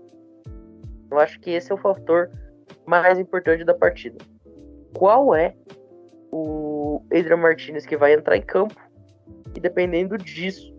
[1.10, 2.30] Eu acho que esse é o fator
[2.86, 4.24] mais importante da partida.
[4.94, 5.56] Qual é
[6.30, 8.74] o Adrian Martinez que vai entrar em campo?
[9.54, 10.74] E dependendo disso,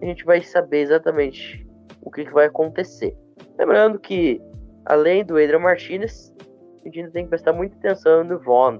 [0.00, 1.66] a gente vai saber exatamente
[2.02, 3.16] o que, que vai acontecer.
[3.58, 4.40] Lembrando que,
[4.86, 6.34] além do Adrian Martinez,
[6.84, 8.78] a gente tem que prestar muita atenção no Vaughn,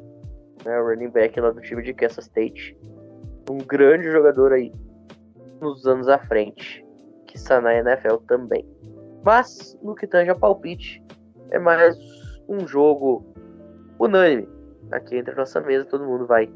[0.64, 2.76] né, o running back lá do time de Kansas State.
[3.50, 4.72] Um grande jogador aí
[5.60, 6.84] nos anos à frente,
[7.26, 8.66] que está na NFL também.
[9.22, 11.02] Mas, no que tange a palpite,
[11.50, 11.96] é mais
[12.48, 13.24] um jogo
[13.98, 14.48] unânime.
[14.92, 16.48] Aqui entre a nossa mesa, todo mundo vai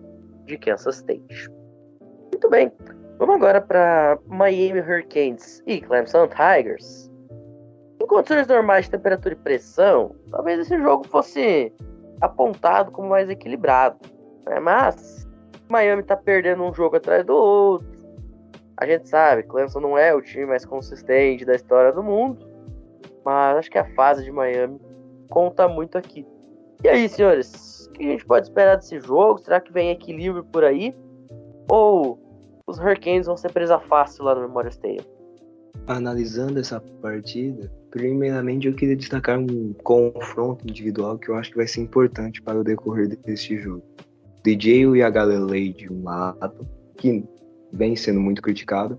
[0.45, 1.51] de Kansas State.
[2.32, 2.72] Muito bem,
[3.18, 7.11] vamos agora para Miami Hurricanes e Clemson Tigers.
[8.01, 11.72] Em condições normais de temperatura e pressão, talvez esse jogo fosse
[12.20, 13.99] apontado como mais equilibrado.
[14.47, 14.59] Né?
[14.61, 15.26] Mas
[15.68, 17.95] Miami está perdendo um jogo atrás do outro.
[18.76, 22.47] A gente sabe, Clemson não é o time mais consistente da história do mundo.
[23.24, 24.78] Mas acho que a fase de Miami
[25.30, 26.26] conta muito aqui.
[26.85, 27.74] E aí, senhores?
[27.95, 29.39] que a gente pode esperar desse jogo?
[29.39, 30.95] Será que vem equilíbrio por aí?
[31.70, 32.18] Ou
[32.66, 35.05] os Hurricanes vão ser presa fácil lá no Memorial Stadium?
[35.87, 41.66] Analisando essa partida, primeiramente eu queria destacar um confronto individual que eu acho que vai
[41.66, 43.82] ser importante para o decorrer deste jogo.
[44.43, 46.66] DJ e a Galilei de um lado,
[46.97, 47.24] que
[47.72, 48.99] vem sendo muito criticado,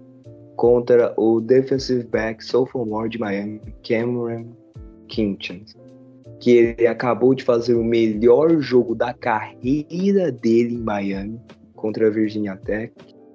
[0.56, 4.56] contra o defensive back sophomore de Miami, Cameron
[5.08, 5.76] Kinchens,
[6.46, 11.42] que ele acabou de fazer o melhor jogo da carreira dele em Miami
[11.74, 12.94] contra a Virginia Tech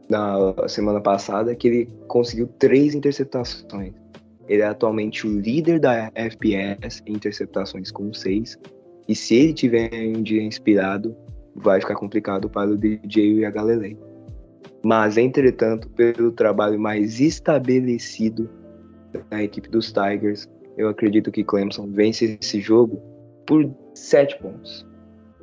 [0.09, 3.95] na semana passada, que ele conseguiu três interceptações.
[4.47, 8.57] Ele é atualmente o líder da FPS em interceptações com seis.
[9.09, 11.13] E se ele tiver um dia inspirado,
[11.57, 13.99] vai ficar complicado para o DJ e a Galilei.
[14.85, 18.49] Mas, entretanto, pelo trabalho mais estabelecido
[19.29, 23.01] da equipe dos Tigers, eu acredito que Clemson vence esse jogo
[23.47, 24.87] por sete pontos.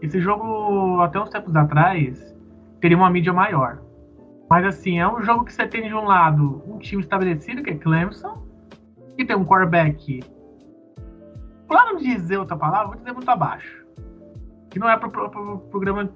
[0.01, 2.35] Esse jogo, até uns tempos atrás,
[2.79, 3.81] teria uma mídia maior.
[4.49, 7.71] Mas, assim, é um jogo que você tem de um lado um time estabelecido, que
[7.71, 8.45] é Clemson,
[9.17, 10.23] e tem um quarterback.
[11.67, 13.85] Para não dizer outra palavra, vou dizer muito abaixo.
[14.69, 16.09] Que não é para o programa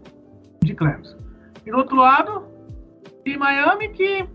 [0.64, 1.18] de Clemson.
[1.66, 2.46] E do outro lado,
[3.26, 4.28] e Miami que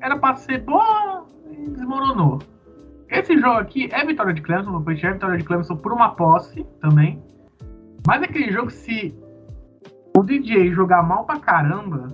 [0.00, 2.38] era para ser bom e desmoronou.
[3.08, 6.64] Esse jogo aqui é vitória de Clemson, vou é vitória de Clemson por uma posse
[6.80, 7.22] também.
[8.06, 9.14] Mas aquele jogo, se
[10.16, 12.08] o DJ jogar mal pra caramba,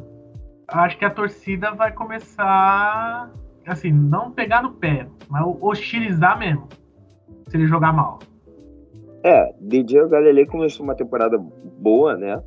[0.69, 3.31] acho que a torcida vai começar,
[3.67, 6.69] assim, não pegar no pé, mas hostilizar mesmo,
[7.49, 8.19] se ele jogar mal.
[9.25, 11.39] É, DJ Galilei começou uma temporada
[11.79, 12.43] boa, né?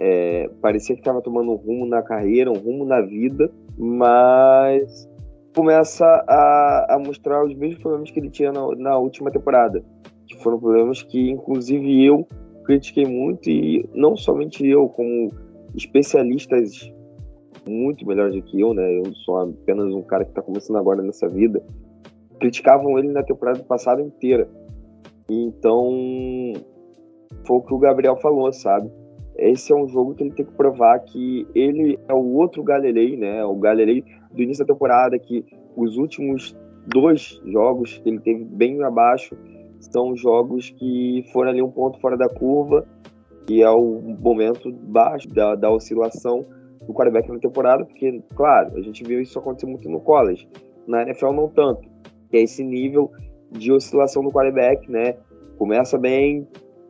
[0.00, 5.08] É, parecia que estava tomando um rumo na carreira, um rumo na vida, mas
[5.56, 9.82] começa a, a mostrar os mesmos problemas que ele tinha na, na, última temporada,
[10.26, 12.28] que foram problemas que, inclusive, eu
[12.64, 15.32] critiquei muito, e não somente eu, como
[15.74, 16.92] especialistas
[17.66, 18.98] muito melhores do que eu, né?
[18.98, 21.62] Eu sou apenas um cara que está começando agora nessa vida.
[22.38, 24.48] Criticavam ele na temporada passada inteira.
[25.28, 25.90] Então,
[27.44, 28.90] foi o que o Gabriel falou, sabe?
[29.38, 33.16] Esse é um jogo que ele tem que provar que ele é o outro Galilei,
[33.16, 33.44] né?
[33.44, 35.44] O Galilei do início da temporada, que
[35.76, 36.56] os últimos
[36.86, 39.36] dois jogos que ele teve bem abaixo
[39.80, 42.86] são jogos que foram ali um ponto fora da curva
[43.48, 46.44] e é o momento baixo da, da oscilação
[46.86, 50.48] do quarterback na temporada, porque, claro, a gente viu isso acontecer muito no college,
[50.86, 51.82] na NFL não tanto,
[52.30, 53.10] que é esse nível
[53.50, 55.16] de oscilação do quarterback, né?
[55.58, 56.46] Começa bem,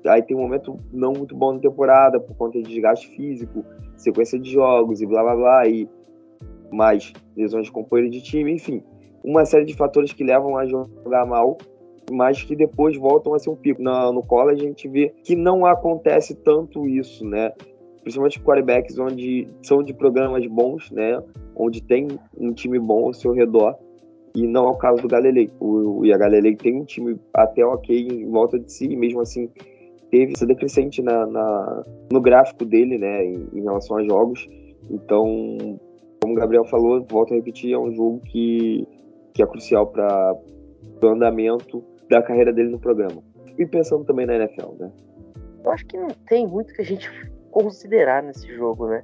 [0.09, 3.65] aí tem um momento não muito bom na temporada por conta de desgaste físico,
[3.97, 5.89] sequência de jogos e blá blá blá, e
[6.71, 8.83] mais lesões de companheiro de time, enfim,
[9.25, 11.59] uma série de fatores que levam a jogar mal,
[12.11, 13.83] mas que depois voltam a ser um pico.
[13.83, 17.53] No, no college a gente vê que não acontece tanto isso, né?
[18.03, 21.21] Principalmente quarterbacks onde são de programas bons, né?
[21.57, 22.07] Onde tem
[22.39, 23.77] um time bom ao seu redor.
[24.33, 25.51] E não é o caso do Galilei.
[25.59, 29.21] O, e a Galilei tem um time até ok em volta de si, e mesmo
[29.21, 29.51] assim
[30.11, 34.49] teve essa decrescente na, na, no gráfico dele, né, em, em, relação a jogos.
[34.91, 35.79] Então,
[36.23, 38.87] como o Gabriel falou, volto a repetir, é um jogo que,
[39.35, 40.37] que é crucial para
[41.03, 43.23] o andamento da carreira dele no programa.
[43.59, 44.93] E pensando também na NFL, né?
[45.65, 47.11] Eu acho que não tem muito que a gente
[47.51, 49.03] considerar nesse jogo, né?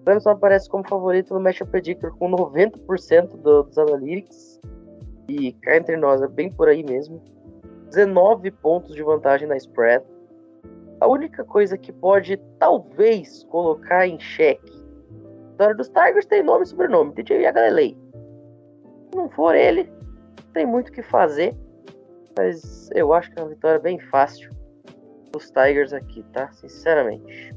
[0.00, 4.60] O Clemson aparece como favorito no Matchup Predictor com 90% do, dos analytics.
[5.28, 7.22] E cá entre nós, é bem por aí mesmo.
[7.88, 10.04] 19 pontos de vantagem na spread.
[11.04, 16.64] A única coisa que pode talvez colocar em xeque a história dos Tigers tem nome
[16.64, 17.94] e sobrenome, DJ Yagalelei.
[19.10, 19.92] Se não for ele,
[20.54, 21.54] tem muito o que fazer,
[22.38, 24.50] mas eu acho que é uma vitória bem fácil
[25.30, 26.50] dos Tigers aqui, tá?
[26.52, 27.54] Sinceramente.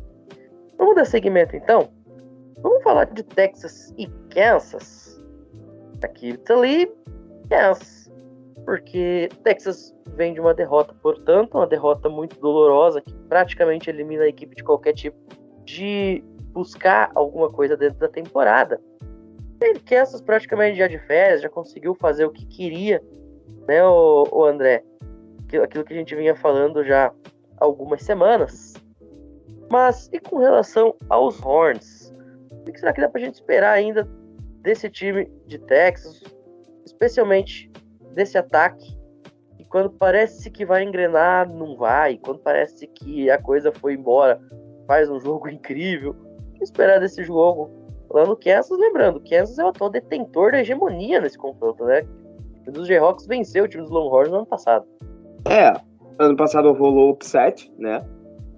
[0.78, 1.88] Vamos dar segmento então?
[2.62, 5.24] Vamos falar de Texas e Kansas.
[6.04, 6.94] Aqui, ali,
[7.50, 7.97] Kansas.
[8.68, 14.28] Porque Texas vem de uma derrota, portanto, uma derrota muito dolorosa que praticamente elimina a
[14.28, 15.18] equipe de qualquer tipo
[15.64, 18.82] de buscar alguma coisa dentro da temporada.
[19.62, 23.02] Ele Kansas praticamente já de férias, já conseguiu fazer o que queria,
[23.70, 24.84] né, o, o André?
[25.64, 27.14] Aquilo que a gente vinha falando já há
[27.64, 28.74] algumas semanas.
[29.70, 32.14] Mas e com relação aos Horns?
[32.52, 34.06] O que será que dá pra gente esperar ainda
[34.62, 36.22] desse time de Texas,
[36.86, 37.72] especialmente
[38.18, 38.98] desse ataque
[39.70, 42.18] quando parece que vai engrenar, não vai.
[42.18, 44.40] Quando parece que a coisa foi embora,
[44.86, 46.16] faz um jogo incrível.
[46.50, 47.70] O que esperar desse jogo?
[48.10, 52.04] Lá no Kansas, lembrando, Kansas é o atual detentor da hegemonia nesse confronto, né?
[52.66, 54.86] O dos Jayhawks venceu o time dos Longhorns no ano passado.
[55.50, 55.74] É,
[56.18, 58.04] ano passado rolou upset, né?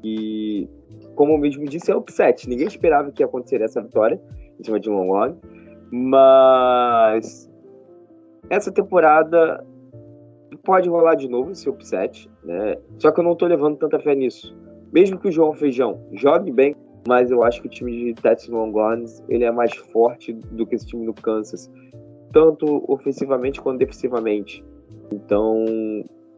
[0.03, 0.69] E,
[1.15, 2.47] como eu mesmo disse, é upset.
[2.47, 4.21] Ninguém esperava que ia acontecer essa vitória
[4.59, 5.35] em cima de Longhorn.
[5.91, 7.48] Mas
[8.49, 9.63] essa temporada
[10.63, 12.77] pode rolar de novo esse upset, né?
[12.97, 14.55] Só que eu não tô levando tanta fé nisso.
[14.91, 16.75] Mesmo que o João Feijão jogue bem,
[17.07, 20.75] mas eu acho que o time de Texas Longhorns ele é mais forte do que
[20.75, 21.71] esse time do Kansas,
[22.31, 24.63] tanto ofensivamente quanto defensivamente.
[25.11, 25.65] Então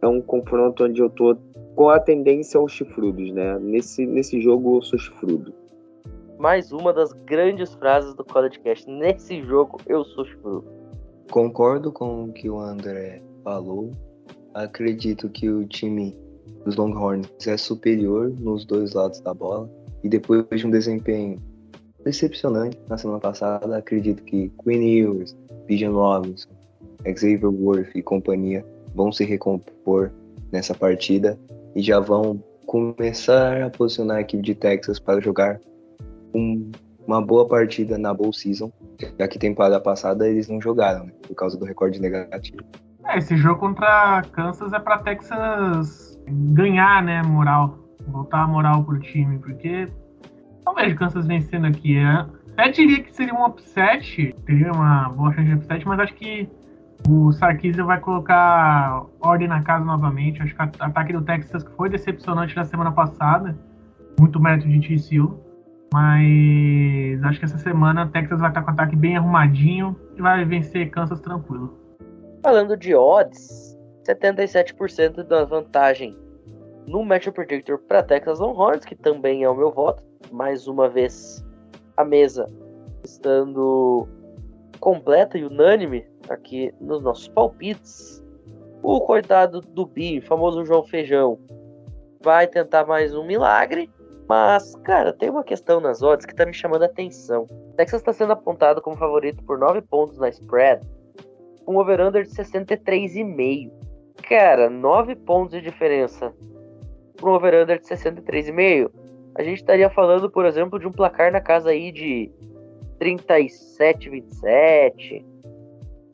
[0.01, 1.35] é um confronto onde eu tô
[1.75, 3.57] com a tendência aos chifrudos, né?
[3.59, 5.53] Nesse, nesse jogo eu sou chifrudo.
[6.37, 8.89] Mais uma das grandes frases do College Cast.
[8.89, 10.80] Nesse jogo eu sou chifrudo.
[11.31, 13.93] Concordo com o que o André falou.
[14.53, 16.13] Acredito que o time
[16.65, 19.69] dos Longhorns é superior nos dois lados da bola.
[20.03, 21.41] E depois de um desempenho
[22.03, 26.49] decepcionante na semana passada, acredito que Quinn Ewers, Bijan Robinson,
[27.05, 30.11] Xavier Worth e companhia vão se recompor
[30.51, 31.39] nessa partida
[31.73, 35.61] e já vão começar a posicionar a equipe de Texas para jogar
[36.35, 36.69] um,
[37.07, 38.71] uma boa partida na Bowl Season,
[39.19, 42.63] já que temporada passada eles não jogaram, né, por causa do recorde negativo.
[43.05, 47.77] É, esse jogo contra Kansas é para Texas ganhar, né, moral,
[48.07, 49.87] voltar a moral pro time, porque
[50.65, 51.97] não vejo Kansas vencendo aqui.
[51.97, 56.13] É, até diria que seria um upset, teria uma boa chance de upset, mas acho
[56.13, 56.49] que
[57.07, 60.41] o Sarkisian vai colocar ordem na casa novamente.
[60.41, 63.57] Acho que o ataque do Texas foi decepcionante na semana passada.
[64.19, 65.39] Muito mérito de TCU.
[65.93, 70.45] Mas acho que essa semana Texas vai estar com o ataque bem arrumadinho e vai
[70.45, 71.77] vencer Kansas tranquilo.
[72.41, 73.77] Falando de odds,
[74.07, 76.17] 77% da vantagem
[76.87, 80.01] no Match Predictor para Texas Longhorns, que também é o meu voto.
[80.31, 81.45] Mais uma vez,
[81.97, 82.47] a mesa
[83.03, 84.07] estando
[84.79, 88.23] completa e unânime aqui nos nossos palpites.
[88.81, 91.37] O coitado do Bi, famoso João Feijão,
[92.23, 93.89] vai tentar mais um milagre.
[94.31, 97.47] Mas, cara, tem uma questão nas odds que tá me chamando a atenção.
[97.75, 100.87] Texas está sendo apontado como favorito por 9 pontos na spread,
[101.65, 103.69] com um over-under de 63,5.
[104.29, 106.33] Cara, 9 pontos de diferença
[107.17, 108.89] para um over-under de 63,5.
[109.35, 112.31] A gente estaria falando, por exemplo, de um placar na casa aí de
[112.99, 115.25] 37, 27.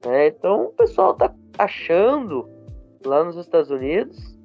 [0.04, 0.28] Né?
[0.30, 2.50] Então o pessoal tá achando
[3.06, 4.37] lá nos Estados Unidos,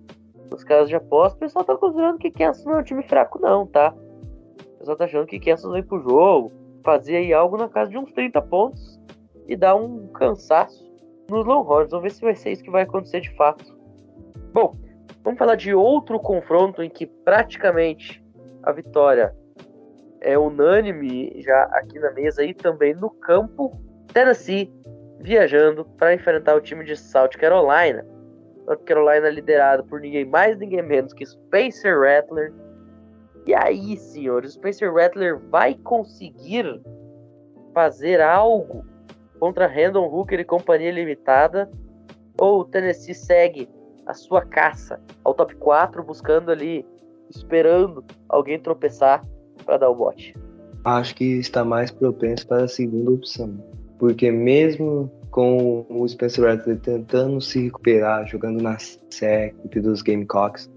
[0.53, 3.41] nos casos de aposta, o pessoal tá considerando que Kansas não é um time fraco,
[3.41, 3.95] não, tá?
[3.95, 6.53] O pessoal tá achando que Kansas vem pro jogo,
[6.85, 9.01] fazer aí algo na casa de uns 30 pontos
[9.49, 10.93] e dar um cansaço
[11.31, 11.91] nos Longhorns.
[11.91, 13.77] Vamos ver se vai ser isso que vai acontecer de fato.
[14.53, 14.77] Bom,
[15.25, 18.23] vamos falar de outro confronto em que praticamente
[18.63, 19.35] a vitória
[20.21, 23.81] é unânime já aqui na mesa e também no campo.
[24.13, 24.73] Tennessee
[25.21, 28.05] viajando para enfrentar o time de South Carolina.
[28.73, 32.53] South Carolina liderado por ninguém mais, ninguém menos que Spencer Rattler.
[33.47, 36.81] E aí, senhores, Spencer Rattler vai conseguir
[37.75, 38.85] fazer algo
[39.39, 41.71] contra Randall Hooker e companhia limitada?
[42.41, 43.69] Ou o Tennessee segue
[44.07, 46.87] a sua caça ao top 4, buscando ali,
[47.29, 49.25] esperando alguém tropeçar
[49.65, 50.35] para dar o bote?
[50.85, 53.59] Acho que está mais propenso para a segunda opção.
[54.03, 60.69] Porque mesmo com o Spencer Rattler tentando se recuperar, jogando na equipe dos Gamecocks,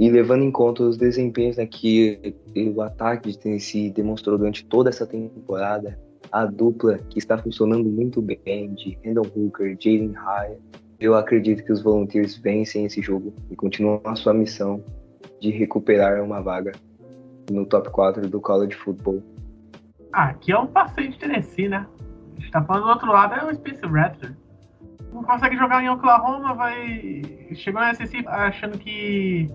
[0.00, 2.34] e levando em conta os desempenhos né, que
[2.74, 6.00] o ataque de Tennessee demonstrou durante toda essa temporada,
[6.32, 10.58] a dupla que está funcionando muito bem de Randall Hooker, Jalen Hyatt,
[10.98, 14.82] eu acredito que os Volunteers vencem esse jogo e continuam a sua missão
[15.42, 16.72] de recuperar uma vaga
[17.50, 19.22] no top 4 do college football.
[20.10, 21.86] Ah, aqui é um passeio de Tennessee, né?
[22.42, 24.32] A gente tá falando do outro lado, é o Spencer Rattler.
[25.12, 27.22] Não consegue jogar em Oklahoma, vai.
[27.54, 29.48] Chegou na SEC achando que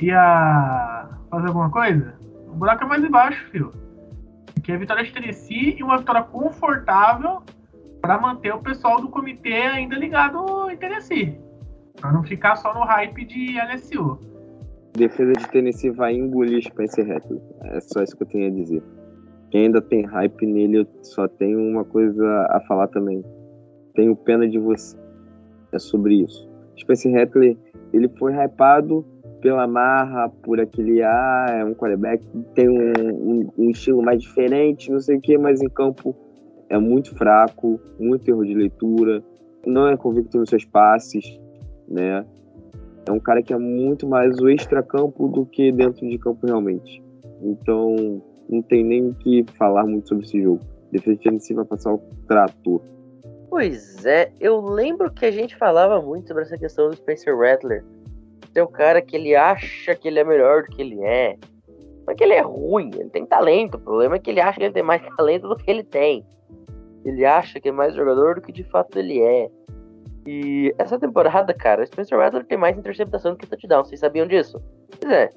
[0.00, 2.14] ia fazer alguma coisa?
[2.48, 3.70] O buraco é mais embaixo, filho.
[4.56, 7.42] Aqui é vitória de Tennessee e uma vitória confortável
[8.00, 11.38] para manter o pessoal do comitê ainda ligado em Tennessee.
[12.00, 14.18] Para não ficar só no hype de LSU
[14.96, 17.40] defesa de Tennessee vai engolir Spencer Rattler.
[17.64, 18.82] É só isso que eu tenho a dizer.
[19.56, 23.24] Quem ainda tem hype nele, eu só tenho uma coisa a falar também.
[23.94, 24.94] Tenho pena de você.
[25.72, 26.46] É sobre isso.
[26.78, 27.56] Spencer Rattler,
[27.90, 29.02] ele foi hypado
[29.40, 32.22] pela marra, por aquele ah, é um quarterback
[32.54, 36.14] tem um, um, um estilo mais diferente, não sei o que, mas em campo
[36.68, 39.24] é muito fraco, muito erro de leitura,
[39.66, 41.40] não é convicto nos seus passes,
[41.88, 42.26] né?
[43.08, 47.02] é um cara que é muito mais o extracampo do que dentro de campo realmente.
[47.40, 50.60] Então, não tem nem o que falar muito sobre esse jogo.
[50.90, 52.80] Defesa de Tennessee vai passar o trator.
[53.48, 57.84] Pois é, eu lembro que a gente falava muito sobre essa questão do Spencer Rattler.
[58.54, 61.36] é o cara que ele acha que ele é melhor do que ele é.
[62.06, 63.76] Não é que ele é ruim, ele tem talento.
[63.76, 66.24] O problema é que ele acha que ele tem mais talento do que ele tem.
[67.04, 69.48] Ele acha que é mais jogador do que de fato ele é.
[70.26, 73.84] E essa temporada, cara, o Spencer Rattler tem mais interceptação do que touchdown.
[73.84, 74.60] Vocês sabiam disso?
[75.00, 75.30] Pois é.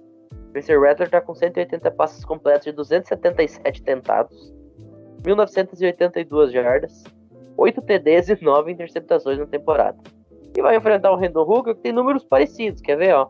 [0.49, 4.53] Spencer Rattler tá com 180 passes completos de 277 tentados,
[5.25, 7.03] 1982 jardas,
[7.55, 9.97] 8 TDs e 9 interceptações na temporada.
[10.57, 13.29] E vai enfrentar o Randall Hooker que tem números parecidos, quer ver, ó?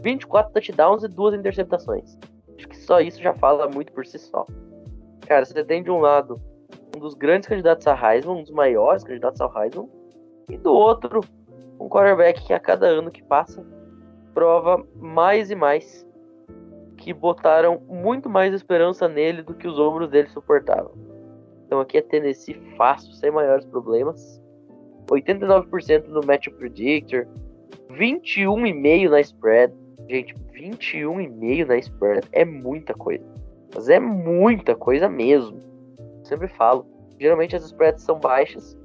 [0.00, 2.18] 24 touchdowns e 2 interceptações.
[2.56, 4.44] Acho que só isso já fala muito por si só.
[5.26, 6.40] Cara, você tem de um lado
[6.96, 9.88] um dos grandes candidatos a Heisman, um dos maiores candidatos ao Heisman,
[10.48, 11.20] e do outro,
[11.78, 13.64] um quarterback que a cada ano que passa
[14.34, 16.05] prova mais e mais
[17.06, 20.90] que botaram muito mais esperança nele do que os ombros dele suportavam.
[21.64, 24.42] Então aqui é Tennessee fácil, sem maiores problemas.
[25.08, 27.28] 89% no Match Predictor,
[27.92, 29.72] 21,5 na spread.
[30.08, 33.24] Gente, 21,5 na spread é muita coisa.
[33.72, 35.60] Mas é muita coisa mesmo.
[36.24, 36.84] sempre falo.
[37.20, 38.76] Geralmente as spreads são baixas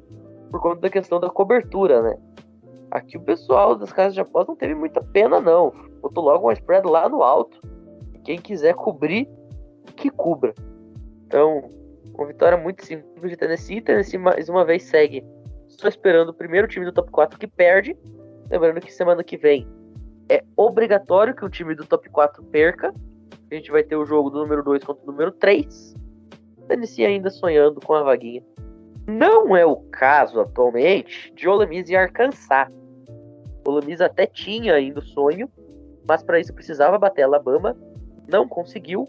[0.51, 2.19] por conta da questão da cobertura, né?
[2.91, 5.73] Aqui o pessoal das casas de aposta não teve muita pena, não.
[6.03, 7.70] Botou logo uma spread lá no alto.
[8.23, 9.27] Quem quiser cobrir,
[9.95, 10.53] que cubra.
[11.25, 11.69] Então,
[12.13, 13.81] uma vitória muito simples de Tennessee.
[13.81, 15.23] Tennessee mais uma vez segue
[15.67, 17.97] só esperando o primeiro time do top 4 que perde.
[18.49, 19.67] Lembrando que semana que vem
[20.29, 22.93] é obrigatório que o time do top 4 perca.
[23.49, 25.95] A gente vai ter o jogo do número 2 contra o número 3.
[26.67, 28.43] Tennessee ainda sonhando com a vaguinha.
[29.07, 32.69] Não é o caso atualmente de Ole Miss e Arkansas.
[33.67, 35.49] Ole Miss até tinha ainda o sonho,
[36.07, 37.75] mas para isso precisava bater Alabama,
[38.31, 39.07] não conseguiu.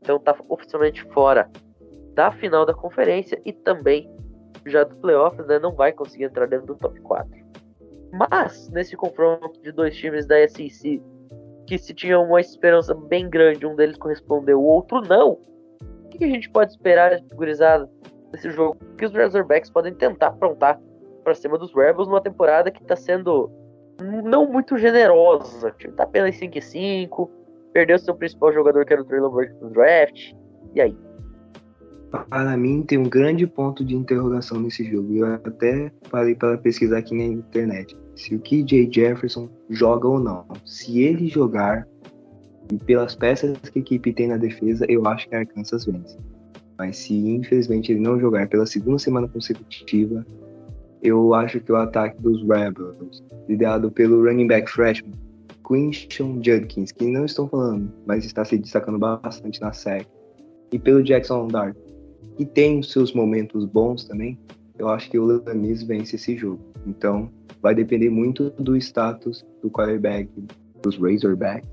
[0.00, 1.50] Então está oficialmente fora
[2.14, 4.08] da final da conferência e também
[4.66, 7.44] já do playoffs, né, não vai conseguir entrar dentro do top 4.
[8.12, 11.02] Mas nesse confronto de dois times da SEC
[11.66, 15.38] que se tinha uma esperança bem grande, um deles correspondeu, o outro não.
[16.04, 17.90] O que a gente pode esperar, gurizada,
[18.32, 20.78] nesse jogo que os Razorbacks podem tentar aprontar
[21.22, 23.50] para cima dos Rebels numa temporada que está sendo
[24.24, 25.68] não muito generosa.
[25.68, 27.30] O time tá apenas 5 5
[27.74, 30.32] perdeu seu principal jogador, que era o Traylon Burke no draft.
[30.74, 30.96] E aí?
[32.30, 35.12] Para mim, tem um grande ponto de interrogação nesse jogo.
[35.16, 37.96] Eu até falei para pesquisar aqui na internet.
[38.14, 40.46] Se o KJ Jefferson joga ou não.
[40.64, 41.86] Se ele jogar,
[42.72, 46.16] e pelas peças que a equipe tem na defesa, eu acho que a Arkansas vence.
[46.78, 50.24] Mas se infelizmente ele não jogar pela segunda semana consecutiva,
[51.02, 55.12] eu acho que o ataque dos Rebels, liderado pelo running back freshman
[55.66, 60.06] Quinton Judkins, que não estou falando, mas está se destacando bastante na série,
[60.72, 61.76] e pelo Jackson Dart,
[62.36, 64.38] que tem os seus momentos bons também,
[64.78, 66.60] eu acho que o Lamis vence esse jogo.
[66.86, 67.30] Então,
[67.62, 70.28] vai depender muito do status do quarterback,
[70.82, 71.68] dos Razorbacks,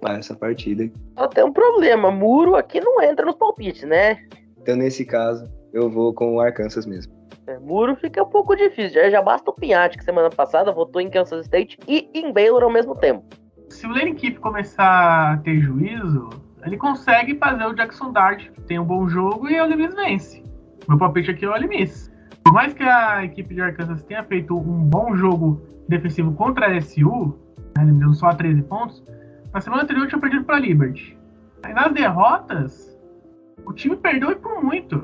[0.00, 0.90] para essa partida.
[1.16, 4.18] Só tem um problema, muro aqui não entra nos palpites, né?
[4.60, 7.15] Então, nesse caso, eu vou com o Arkansas mesmo.
[7.46, 9.02] É, muro fica um pouco difícil.
[9.02, 12.62] Já, já basta o Pinhatti, que semana passada votou em Kansas State e em Baylor
[12.62, 13.24] ao mesmo tempo.
[13.68, 16.28] Se o Lane começar a ter juízo,
[16.64, 20.42] ele consegue fazer o Jackson Dart, que tem um bom jogo, e o Ole vence.
[20.88, 21.68] Meu palpite aqui é o Ole.
[22.44, 26.80] Por mais que a equipe de Arkansas tenha feito um bom jogo defensivo contra a
[26.80, 27.36] SU,
[27.76, 29.02] né, ele deu só 13 pontos,
[29.52, 31.18] na semana anterior tinha perdido para a Liberty.
[31.62, 32.98] Aí nas derrotas,
[33.64, 35.02] o time perdeu e por muito.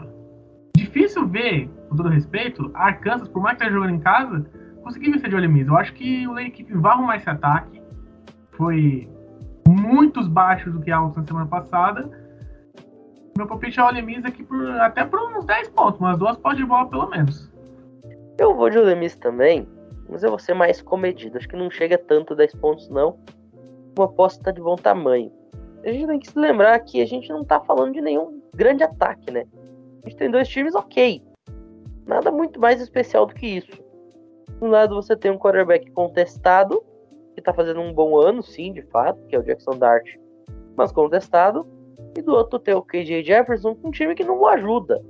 [0.77, 4.47] Difícil ver, com todo respeito, a Arkansas, por mais que esteja jogando em casa,
[4.83, 5.69] conseguir vencer de Ole Miss.
[5.69, 7.81] Eu acho que o Lane Keep vai arrumar esse ataque.
[8.53, 9.09] Foi
[9.69, 12.11] muitos baixos do que altos na semana passada.
[13.37, 16.37] Meu palpite é o Ole Miss aqui por, até por uns 10 pontos, umas duas
[16.37, 17.51] pós de bola pelo menos.
[18.39, 19.69] Eu vou de Ole Miss também,
[20.09, 21.39] mas eu vou ser mais comedido.
[21.39, 23.19] Acho que não chega tanto a 10 pontos, não.
[23.97, 25.31] Uma aposta tá de bom tamanho.
[25.85, 28.83] A gente tem que se lembrar que a gente não tá falando de nenhum grande
[28.83, 29.45] ataque, né?
[30.05, 31.23] A gente tem dois times ok.
[32.07, 33.71] Nada muito mais especial do que isso.
[33.71, 36.83] De um lado você tem um quarterback contestado,
[37.35, 40.17] que tá fazendo um bom ano, sim, de fato, que é o Jackson Dart,
[40.77, 41.67] mas contestado.
[42.17, 45.03] E do outro tem o KJ Jefferson, um time que não o ajuda.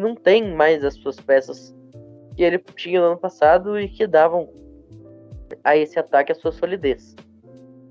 [0.00, 1.74] Não tem mais as suas peças
[2.34, 4.48] que ele tinha no ano passado e que davam
[5.64, 7.14] a esse ataque a sua solidez.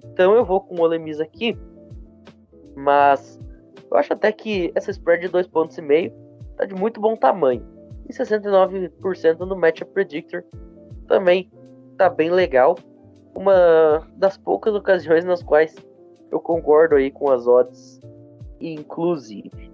[0.05, 1.57] Então eu vou com o Ole Miss aqui,
[2.75, 3.39] mas
[3.91, 6.13] eu acho até que essa spread de 2,5 pontos e meio
[6.55, 7.76] tá de muito bom tamanho.
[8.07, 10.43] E 69% no Matchup Predictor
[11.07, 11.51] também
[11.97, 12.77] tá bem legal.
[13.35, 15.75] Uma das poucas ocasiões nas quais
[16.31, 18.01] eu concordo aí com as odds,
[18.59, 19.71] inclusive.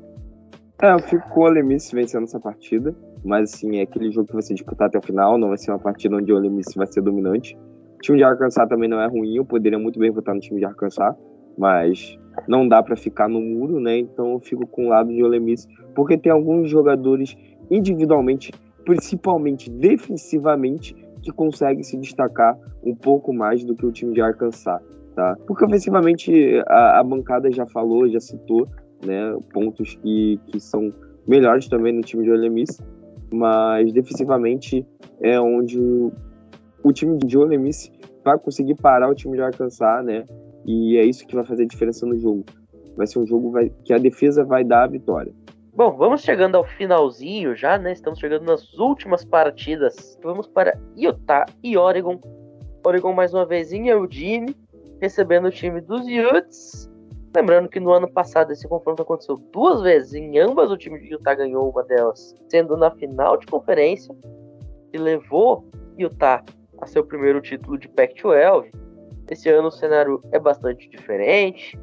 [0.81, 4.27] É, eu fico com o Ole Miss vencendo essa partida, mas assim, é aquele jogo
[4.27, 6.73] que ser disputar até o final, não vai ser uma partida onde o Ole Miss
[6.75, 7.57] vai ser dominante.
[8.01, 10.65] time de Arkansas também não é ruim, eu poderia muito bem votar no time de
[10.65, 11.15] Arkansas,
[11.57, 13.97] mas não dá para ficar no muro, né?
[13.97, 17.35] Então eu fico com o lado de Ole Miss, porque tem alguns jogadores
[17.69, 18.51] individualmente,
[18.85, 24.81] principalmente defensivamente, que conseguem se destacar um pouco mais do que o time de Arkansas,
[25.15, 25.37] tá?
[25.47, 28.67] Porque ofensivamente a, a bancada já falou, já citou,
[29.05, 29.37] né?
[29.53, 30.93] Pontos que, que são
[31.25, 32.81] melhores também no time de Ole Miss,
[33.31, 34.85] mas defensivamente
[35.21, 36.11] é onde o,
[36.83, 37.89] o time de Ole Miss
[38.23, 40.25] vai conseguir parar o time de Arkansas, né?
[40.65, 42.43] E é isso que vai fazer a diferença no jogo.
[42.95, 45.33] Vai ser um jogo vai, que a defesa vai dar a vitória.
[45.75, 47.93] Bom, vamos chegando ao finalzinho já, né?
[47.93, 50.15] Estamos chegando nas últimas partidas.
[50.21, 52.21] Vamos para Utah e Oregon.
[52.85, 54.55] Oregon mais uma vez em Eugene,
[55.01, 56.87] recebendo o time dos Utes.
[57.35, 60.13] Lembrando que no ano passado esse confronto aconteceu duas vezes.
[60.13, 64.15] Em ambas o time de Utah ganhou uma delas, sendo na final de conferência,
[64.93, 65.67] e levou
[65.97, 66.43] Utah
[66.81, 68.69] a seu primeiro título de Pac-12.
[69.27, 71.75] Esse ano o cenário é bastante diferente.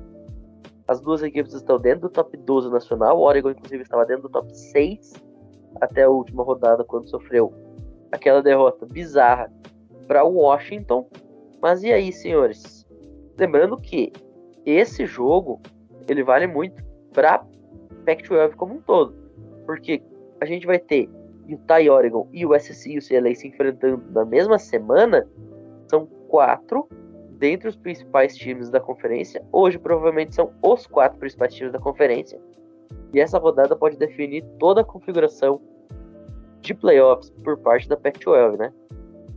[0.91, 3.16] As duas equipes estão dentro do top 12 nacional.
[3.16, 5.12] O Oregon, inclusive, estava dentro do top 6
[5.80, 7.55] até a última rodada, quando sofreu
[8.11, 9.53] aquela derrota bizarra
[10.09, 11.09] para o Washington.
[11.62, 12.84] Mas e aí, senhores?
[13.38, 14.12] Lembrando que
[14.66, 15.61] esse jogo
[16.09, 16.82] ele vale muito
[17.12, 17.38] para
[18.05, 19.14] Pac-12 como um todo,
[19.66, 20.03] porque
[20.41, 21.09] a gente vai ter
[21.47, 25.24] Utah e Oregon e o SC e o CLA se enfrentando na mesma semana.
[25.88, 26.88] São quatro
[27.41, 29.43] dentre os principais times da conferência.
[29.51, 32.38] Hoje, provavelmente, são os quatro principais times da conferência.
[33.12, 35.61] E essa rodada pode definir toda a configuração
[36.61, 38.72] de playoffs por parte da Pac-12, né?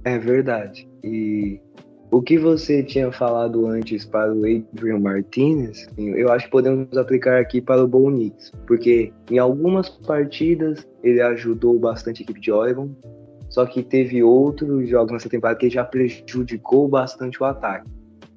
[0.03, 0.87] É verdade.
[1.01, 1.61] E
[2.11, 7.39] o que você tinha falado antes para o Adrian Martinez, eu acho que podemos aplicar
[7.39, 12.51] aqui para o Bo Nix, porque em algumas partidas ele ajudou bastante a equipe de
[12.51, 12.89] Oregon,
[13.53, 17.87] só que teve outros jogos nessa temporada que já prejudicou bastante o ataque.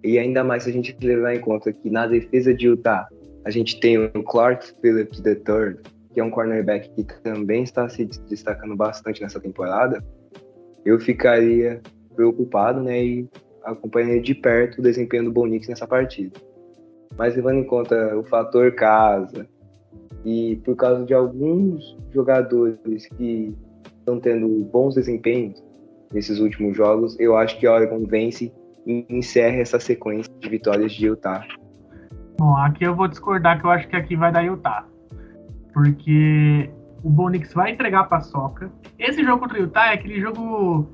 [0.05, 3.09] E ainda mais se a gente levar em conta que na defesa de Utah
[3.43, 5.79] a gente tem o Clark Phillips III,
[6.12, 10.05] que é um cornerback que também está se destacando bastante nessa temporada,
[10.85, 11.81] eu ficaria
[12.14, 13.29] preocupado, né, e
[13.64, 16.39] acompanharia de perto o desempenho do Bonix nessa partida.
[17.17, 19.49] Mas levando em conta o fator casa
[20.27, 23.57] e por causa de alguns jogadores que
[24.07, 25.61] estão tendo bons desempenhos
[26.12, 28.54] nesses últimos jogos, eu acho que a Oregon vence
[28.86, 31.44] e encerra essa sequência de vitórias de Utah.
[32.38, 34.86] Bom, aqui eu vou discordar que eu acho que aqui vai dar Utah.
[35.72, 36.70] Porque
[37.02, 38.70] o Bonix vai entregar a paçoca.
[38.98, 40.88] Esse jogo contra o Utah é aquele jogo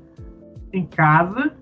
[0.73, 1.55] em casa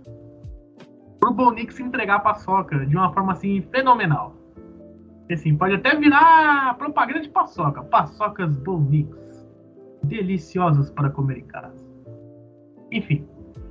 [1.20, 4.38] pro Bonix entregar a paçoca de uma forma assim fenomenal.
[5.30, 7.84] Assim, pode até virar propaganda de paçoca.
[7.84, 9.22] Paçocas Bonix
[10.04, 11.86] deliciosas para comer em casa.
[12.92, 13.28] Enfim,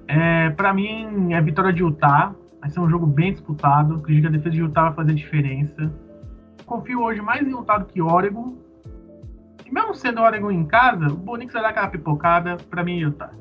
[0.09, 2.35] é, para mim é vitória de Utah.
[2.61, 3.95] Vai ser um jogo bem disputado.
[3.95, 5.93] Acredito que a defesa de Utah vai fazer diferença.
[6.67, 8.55] Confio hoje mais em Utah do que Oregon.
[9.67, 12.57] E mesmo sendo Oregon em casa, o Bonix vai dar aquela pipocada.
[12.69, 13.33] Para mim, Utah.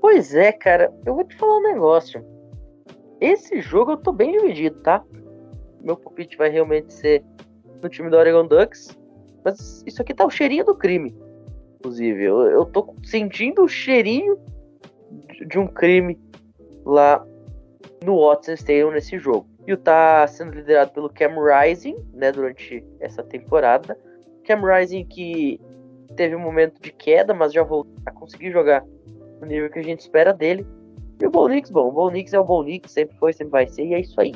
[0.00, 0.92] Pois é, cara.
[1.04, 2.24] Eu vou te falar um negócio.
[3.20, 5.02] Esse jogo eu tô bem dividido, tá?
[5.82, 7.22] Meu palpite vai realmente ser
[7.82, 8.98] no time do Oregon Ducks.
[9.44, 11.14] Mas isso aqui tá o cheirinho do crime
[11.80, 12.22] inclusive.
[12.22, 14.38] Eu, eu tô sentindo o cheirinho
[15.32, 16.18] de, de um crime
[16.84, 17.24] lá
[18.04, 19.46] no Watson Stadium nesse jogo.
[19.66, 23.98] E o tá sendo liderado pelo Cam Rising, né, durante essa temporada.
[24.44, 25.60] Cam Rising que
[26.16, 28.84] teve um momento de queda, mas já voltou a conseguir jogar
[29.40, 30.66] no nível que a gente espera dele.
[31.20, 33.94] E o Bolnix, bom, o Bolnix é o Bolnix, sempre foi, sempre vai ser, e
[33.94, 34.34] é isso aí.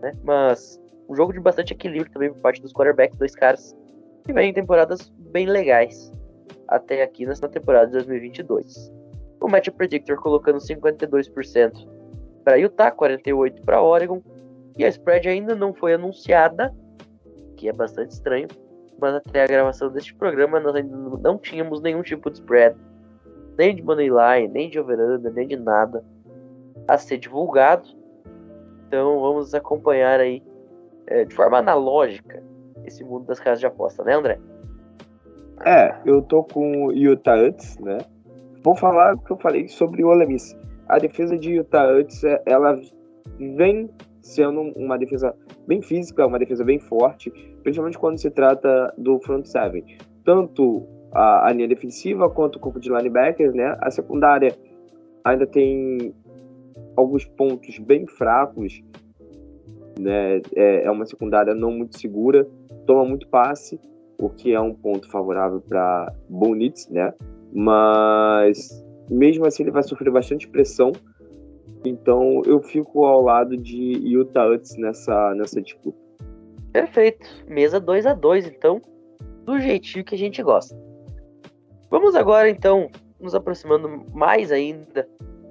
[0.00, 0.12] Né?
[0.24, 3.76] Mas um jogo de bastante equilíbrio também por parte dos quarterbacks, dois caras
[4.24, 6.12] que vêm em temporadas bem legais
[6.68, 8.92] até aqui nessa temporada de 2022.
[9.40, 11.86] O Match Predictor colocando 52%
[12.44, 14.22] para Utah, 48% para Oregon,
[14.76, 16.74] e a spread ainda não foi anunciada,
[17.56, 18.48] que é bastante estranho,
[18.98, 22.76] mas até a gravação deste programa nós ainda não tínhamos nenhum tipo de spread,
[23.56, 26.04] nem de money line, nem de over-under, nem de nada
[26.86, 27.88] a ser divulgado.
[28.86, 30.42] Então vamos acompanhar aí
[31.06, 32.42] é, de forma analógica
[32.84, 34.38] esse mundo das casas de aposta, né, André?
[35.64, 37.98] É, eu tô com o Utah Utes, né?
[38.62, 40.56] Vou falar o que eu falei sobre o Ole Miss.
[40.88, 42.78] A defesa de Utah Utes, é, ela
[43.38, 43.88] vem
[44.20, 45.34] sendo uma defesa
[45.66, 47.30] bem física, uma defesa bem forte,
[47.62, 49.84] principalmente quando se trata do front seven.
[50.24, 53.76] Tanto a, a linha defensiva quanto o corpo de linebackers, né?
[53.80, 54.54] A secundária
[55.24, 56.14] ainda tem
[56.96, 58.82] alguns pontos bem fracos,
[59.98, 60.40] né?
[60.54, 62.46] É, é uma secundária não muito segura,
[62.86, 63.80] toma muito passe
[64.18, 67.12] o que é um ponto favorável para Bonitz, né?
[67.52, 70.92] Mas mesmo assim ele vai sofrer bastante pressão
[71.84, 75.98] Então eu fico ao lado de Utah Utes nessa, nessa disputa.
[76.72, 77.26] Perfeito.
[77.48, 78.82] Mesa 2 a 2 então,
[79.44, 80.76] do jeitinho que a gente gosta.
[81.90, 82.90] Vamos agora, então,
[83.20, 85.08] nos aproximando mais ainda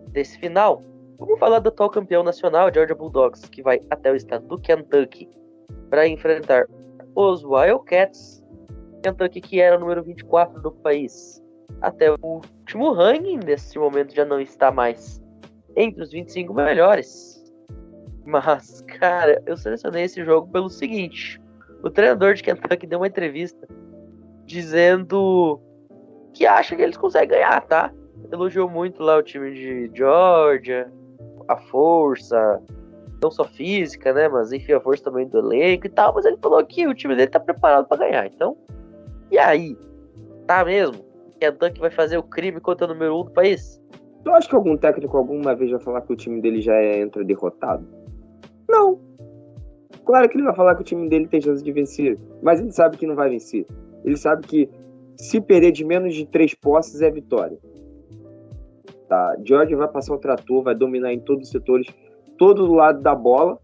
[0.10, 0.82] desse final.
[1.18, 5.30] Vamos falar do atual campeão nacional, Georgia Bulldogs, que vai até o estado do Kentucky
[5.90, 6.68] para enfrentar
[7.16, 8.44] os Wildcats.
[9.06, 11.44] Kentucky, que era o número 24 do país.
[11.82, 15.22] Até o último ranking, nesse momento já não está mais
[15.76, 17.44] entre os 25 melhores.
[18.26, 21.40] Mas, cara, eu selecionei esse jogo pelo seguinte:
[21.84, 23.68] o treinador de Kentucky deu uma entrevista
[24.46, 25.62] dizendo
[26.34, 27.94] que acha que eles conseguem ganhar, tá?
[28.32, 30.92] Elogiou muito lá o time de Georgia,
[31.48, 32.60] a força,
[33.22, 34.28] não só física, né?
[34.28, 36.14] Mas enfim, a força também do elenco e tal.
[36.16, 38.26] Mas ele falou que o time dele tá preparado para ganhar.
[38.26, 38.58] Então,
[39.32, 39.78] e aí?
[40.48, 41.04] Tá mesmo?
[41.40, 43.82] Kentucky vai fazer o crime contra o número 1 um do país?
[44.24, 47.24] Tu acha que algum técnico alguma vez vai falar que o time dele já entra
[47.24, 47.86] derrotado?
[48.68, 49.00] Não.
[50.06, 52.72] Claro que ele vai falar que o time dele tem chance de vencer, mas ele
[52.72, 53.66] sabe que não vai vencer.
[54.04, 54.70] Ele sabe que
[55.16, 57.58] se perder de menos de três posses é vitória.
[59.08, 59.36] Tá?
[59.44, 61.88] George vai passar o trator, vai dominar em todos os setores,
[62.38, 63.60] todo lado da bola,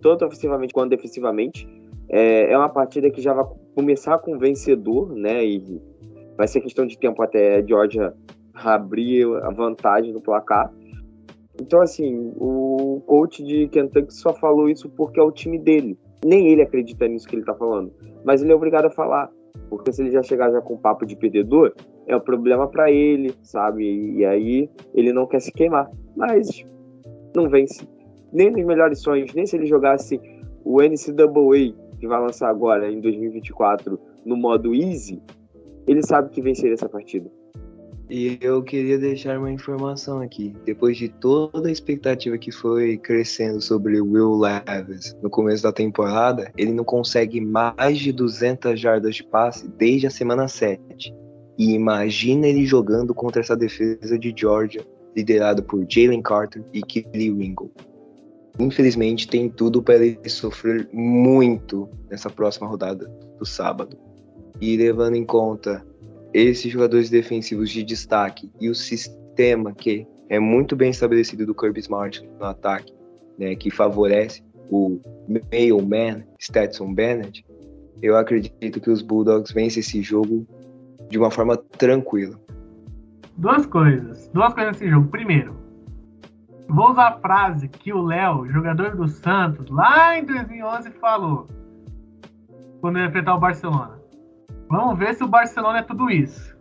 [0.00, 1.68] tanto ofensivamente quanto defensivamente.
[2.08, 3.44] É, é uma partida que já vai
[3.76, 5.44] começar com vencedor, né?
[5.44, 5.82] E
[6.34, 8.14] vai ser questão de tempo até a Georgia
[8.54, 10.72] abrir a vantagem no placar.
[11.60, 15.98] Então, assim, o coach de Kentucky só falou isso porque é o time dele.
[16.24, 17.92] Nem ele acredita nisso que ele tá falando.
[18.24, 19.30] Mas ele é obrigado a falar.
[19.68, 21.74] Porque se ele já chegar já com papo de perdedor,
[22.06, 23.84] é um problema para ele, sabe?
[24.16, 25.90] E aí ele não quer se queimar.
[26.16, 26.64] Mas
[27.34, 27.86] não vence.
[28.32, 30.18] Nem nos melhores sonhos, nem se ele jogasse
[30.64, 35.22] o NCAA, que vai lançar agora em 2024, no modo easy,
[35.86, 37.30] ele sabe que venceria essa partida.
[38.08, 40.54] E eu queria deixar uma informação aqui.
[40.64, 46.52] Depois de toda a expectativa que foi crescendo sobre Will Levis no começo da temporada,
[46.56, 51.12] ele não consegue mais de 200 jardas de passe desde a semana 7.
[51.58, 54.86] E imagina ele jogando contra essa defesa de Georgia,
[55.16, 57.72] liderado por Jalen Carter e Kelly Ringo.
[58.58, 63.06] Infelizmente, tem tudo para ele sofrer muito nessa próxima rodada
[63.38, 63.96] do sábado.
[64.60, 65.84] E levando em conta
[66.32, 71.80] esses jogadores defensivos de destaque e o sistema que é muito bem estabelecido do Kirby
[71.80, 72.92] Smart no ataque,
[73.38, 74.98] né, que favorece o
[75.52, 77.44] mailman Stetson Bennett,
[78.02, 80.46] eu acredito que os Bulldogs vencem esse jogo
[81.08, 82.38] de uma forma tranquila.
[83.36, 85.08] Duas coisas, duas coisas nesse jogo.
[85.08, 85.54] Primeiro,
[86.68, 91.48] vou usar a frase que o Léo, jogador do Santos, lá em 2011 falou
[92.80, 93.98] quando ia enfrentar o Barcelona.
[94.68, 96.56] Vamos ver se o Barcelona é tudo isso.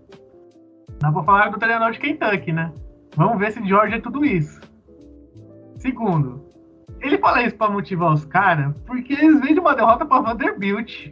[1.00, 2.72] Dá pra falar do treinador de Kentucky, né?
[3.16, 4.62] Vamos ver se George é tudo isso.
[5.78, 6.46] Segundo,
[7.02, 11.12] ele fala isso pra motivar os caras porque eles vêm de uma derrota pra Vanderbilt.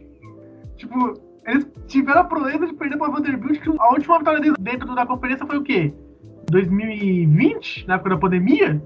[0.77, 1.13] Tipo,
[1.45, 5.05] eles tiveram a proeza de perder pra Vanderbilt, que a última vitória deles dentro da
[5.05, 5.93] conferência foi o quê?
[6.49, 8.81] 2020, na época da pandemia?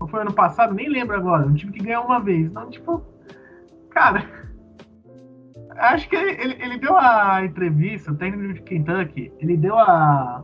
[0.00, 0.74] Ou foi ano passado?
[0.74, 1.46] Nem lembro agora.
[1.46, 2.50] Um time que ganhou uma vez.
[2.52, 3.02] Não, tipo,
[3.90, 4.24] cara,
[5.76, 10.42] acho que ele, ele, deu a entrevista, o técnico de Kentucky, ele deu a,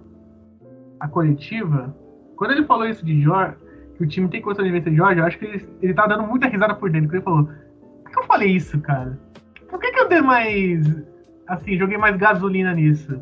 [1.00, 1.94] a coletiva.
[2.36, 3.56] Quando ele falou isso de George,
[3.96, 6.24] que o time tem condição de vencer George, eu acho que ele, ele tá dando
[6.24, 7.14] muita risada por dentro.
[7.14, 7.44] Ele falou:
[8.04, 9.18] Por que eu falei isso, cara?
[9.68, 10.86] Por que, que eu dei mais.
[11.48, 13.20] Assim, joguei mais gasolina nisso?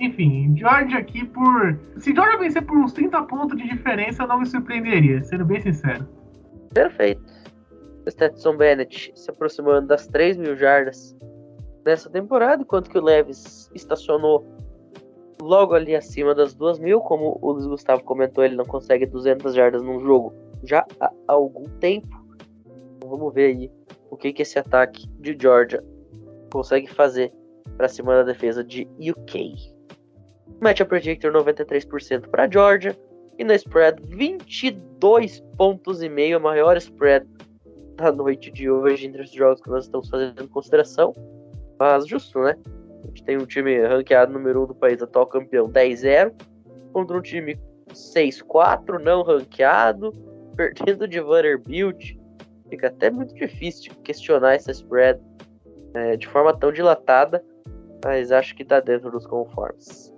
[0.00, 1.78] Enfim, George aqui por.
[1.98, 6.06] Se George vencer por uns 30 pontos de diferença, não me surpreenderia, sendo bem sincero.
[6.72, 7.22] Perfeito.
[8.08, 11.16] Stetson Bennett se aproximando das 3 mil jardas
[11.84, 14.46] nessa temporada, enquanto que o Leves estacionou
[15.40, 17.00] logo ali acima das 2 mil.
[17.00, 20.32] Como o Luiz Gustavo comentou, ele não consegue 200 jardas num jogo
[20.64, 22.08] já há algum tempo.
[22.96, 23.70] Então, vamos ver aí
[24.10, 25.82] o que, que esse ataque de Georgia
[26.52, 27.32] consegue fazer
[27.76, 29.77] para cima da defesa de UK.
[30.60, 32.96] Match Predictor 93% para Georgia
[33.38, 37.26] e na spread 22 pontos e meio, a maior spread
[37.96, 41.14] da noite de hoje entre os jogos que nós estamos fazendo em consideração.
[41.78, 42.56] Mas justo, né?
[43.04, 46.32] A gente tem um time ranqueado número 1 um do país, atual campeão 10-0,
[46.92, 47.58] contra um time
[47.90, 50.12] 6-4, não ranqueado,
[50.56, 52.16] perdendo de Vanderbilt.
[52.68, 55.20] Fica até muito difícil questionar essa spread
[55.94, 57.42] é, de forma tão dilatada,
[58.04, 60.12] mas acho que está dentro dos conformes.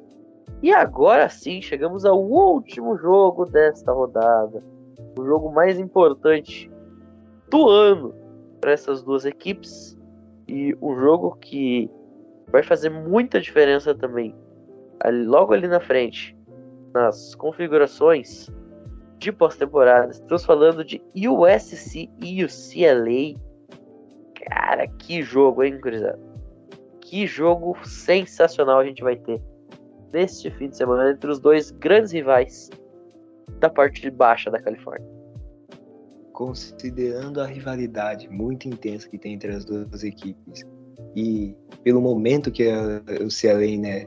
[0.63, 4.63] E agora sim, chegamos ao último jogo desta rodada.
[5.19, 6.71] O jogo mais importante
[7.49, 8.15] do ano
[8.61, 9.99] para essas duas equipes
[10.47, 11.91] e um jogo que
[12.49, 14.35] vai fazer muita diferença também
[15.01, 16.37] ali, logo ali na frente
[16.93, 18.49] nas configurações
[19.19, 20.11] de pós-temporada.
[20.13, 23.39] Estamos falando de USC e UCLA.
[24.47, 26.19] Cara, que jogo, hein, gurizada?
[27.01, 29.41] Que jogo sensacional a gente vai ter
[30.13, 32.71] neste fim de semana entre os dois grandes rivais
[33.59, 35.07] da parte de baixa da Califórnia.
[36.33, 40.65] Considerando a rivalidade muito intensa que tem entre as duas equipes
[41.15, 44.07] e pelo momento que o CLA, né,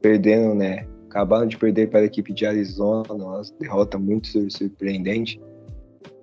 [0.00, 5.40] perdendo, né, acabaram de perder para a equipe de Arizona, uma derrota muito surpreendente,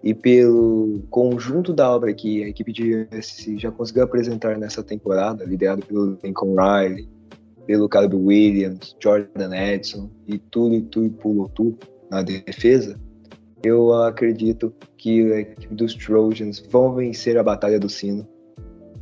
[0.03, 5.43] e pelo conjunto da obra que a equipe de USC já conseguiu apresentar nessa temporada,
[5.43, 7.09] liderado pelo Lincoln Riley,
[7.66, 11.78] pelo Caleb Williams, Jordan Edson e tudo tudo pulou tudo
[12.09, 12.99] na defesa,
[13.63, 18.28] eu acredito que a equipe dos Trojans vão vencer a Batalha do Sino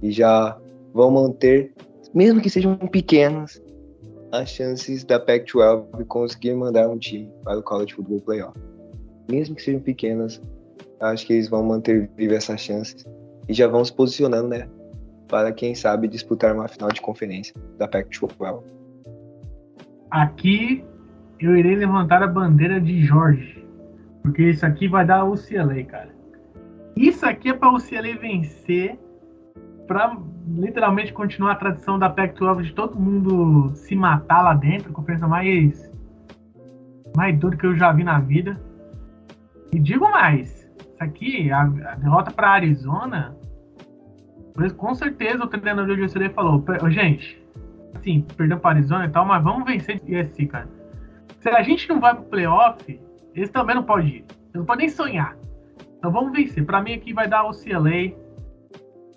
[0.01, 0.57] e já
[0.93, 1.73] vão manter,
[2.13, 3.61] mesmo que sejam pequenas,
[4.31, 8.59] as chances da Pac-12 conseguir mandar um time para o College Football Playoff.
[9.29, 10.41] Mesmo que sejam pequenas,
[10.99, 13.05] acho que eles vão manter viva essas chances
[13.47, 14.67] e já vão se posicionando, né,
[15.33, 18.61] para quem sabe disputar uma final de conferência da Pac-12.
[20.11, 20.85] Aqui
[21.39, 23.65] eu irei levantar a bandeira de Jorge,
[24.21, 26.09] porque isso aqui vai dar o CLA, cara.
[26.95, 28.99] Isso aqui é para o CLA vencer,
[29.87, 30.15] para
[30.55, 35.27] literalmente continuar a tradição da Pac-12 de todo mundo se matar lá dentro, a conferência
[35.27, 35.91] mais
[37.17, 38.61] mais dura que eu já vi na vida.
[39.71, 43.35] E digo mais, isso aqui, a, a derrota para Arizona,
[44.77, 47.43] com certeza o treinador do UCLA falou, gente,
[47.95, 50.67] assim, perdeu para Arizona e tal, mas vamos vencer esse cara.
[51.41, 53.01] Se a gente não vai pro playoff,
[53.35, 54.25] eles também não podem ir.
[54.25, 55.37] Eles não podem nem sonhar.
[55.97, 56.65] Então vamos vencer.
[56.65, 58.13] Para mim aqui vai dar o CLA.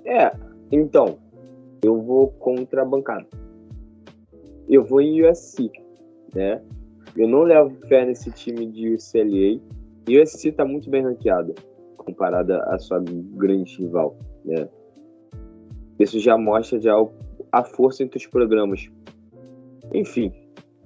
[0.04, 0.32] É,
[0.72, 1.18] então,
[1.84, 3.26] eu vou contra a bancada.
[4.68, 5.70] Eu vou em USC,
[6.34, 6.60] né?
[7.16, 9.60] Eu não levo fé nesse time de UCLA.
[10.08, 11.54] E USC tá muito bem ranqueado
[11.96, 13.02] comparada à sua
[13.34, 14.68] grande rival, né?
[15.98, 16.94] Isso já mostra já
[17.52, 18.88] a força entre os programas.
[19.92, 20.32] Enfim,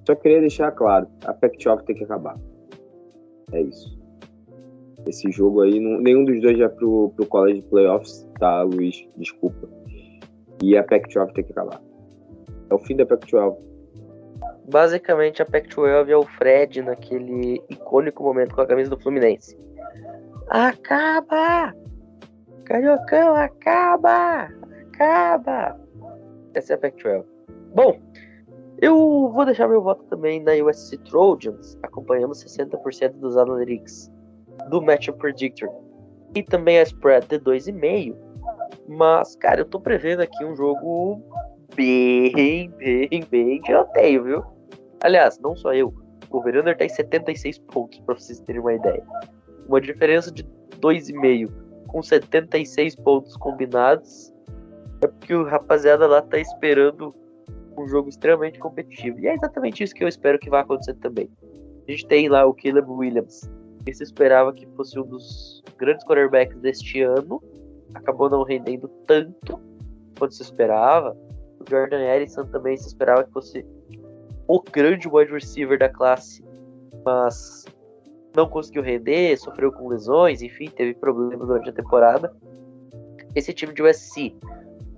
[0.05, 2.37] só queria deixar claro, a Pac-12 tem que acabar.
[3.51, 3.99] É isso.
[5.07, 9.07] Esse jogo aí, não, nenhum dos dois já pro, pro College Playoffs, tá, Luiz?
[9.17, 9.67] Desculpa.
[10.61, 11.81] E a Pac-12 tem que acabar.
[12.69, 13.57] É o fim da Pac-12.
[14.69, 19.57] Basicamente, a Pac-12 é o Fred naquele icônico momento com a camisa do Fluminense.
[20.49, 21.73] Acaba!
[22.65, 24.49] Cariocão, acaba!
[25.01, 25.79] Acaba!
[26.53, 27.25] Essa é a Pac-12.
[27.73, 27.99] Bom,
[28.79, 34.11] eu vou deixar meu voto também na USC Trojans, acompanhando 60% dos analytics
[34.69, 35.69] do Matchup Predictor.
[36.35, 38.15] E também a spread de 2,5.
[38.87, 41.19] Mas, cara, eu tô prevendo aqui um jogo
[41.75, 44.43] bem, bem, bem tiroteio, viu?
[45.01, 45.91] Aliás, não só eu.
[46.29, 49.03] O Verander tá em 76 pontos, pra vocês terem uma ideia.
[49.67, 50.43] Uma diferença de
[50.79, 51.49] 2,5
[51.87, 54.30] com 76 pontos combinados.
[55.01, 57.13] É porque o rapaziada lá tá esperando
[57.77, 59.19] um jogo extremamente competitivo.
[59.19, 61.29] E é exatamente isso que eu espero que vai acontecer também.
[61.87, 63.49] A gente tem lá o Caleb Williams,
[63.83, 67.41] que se esperava que fosse um dos grandes quarterbacks deste ano,
[67.93, 69.59] acabou não rendendo tanto
[70.17, 71.17] quanto se esperava.
[71.59, 73.65] O Jordan Ellison também se esperava que fosse
[74.47, 76.43] o grande wide receiver da classe,
[77.03, 77.65] mas
[78.35, 82.33] não conseguiu render, sofreu com lesões, enfim, teve problemas durante a temporada.
[83.35, 84.35] Esse time de USC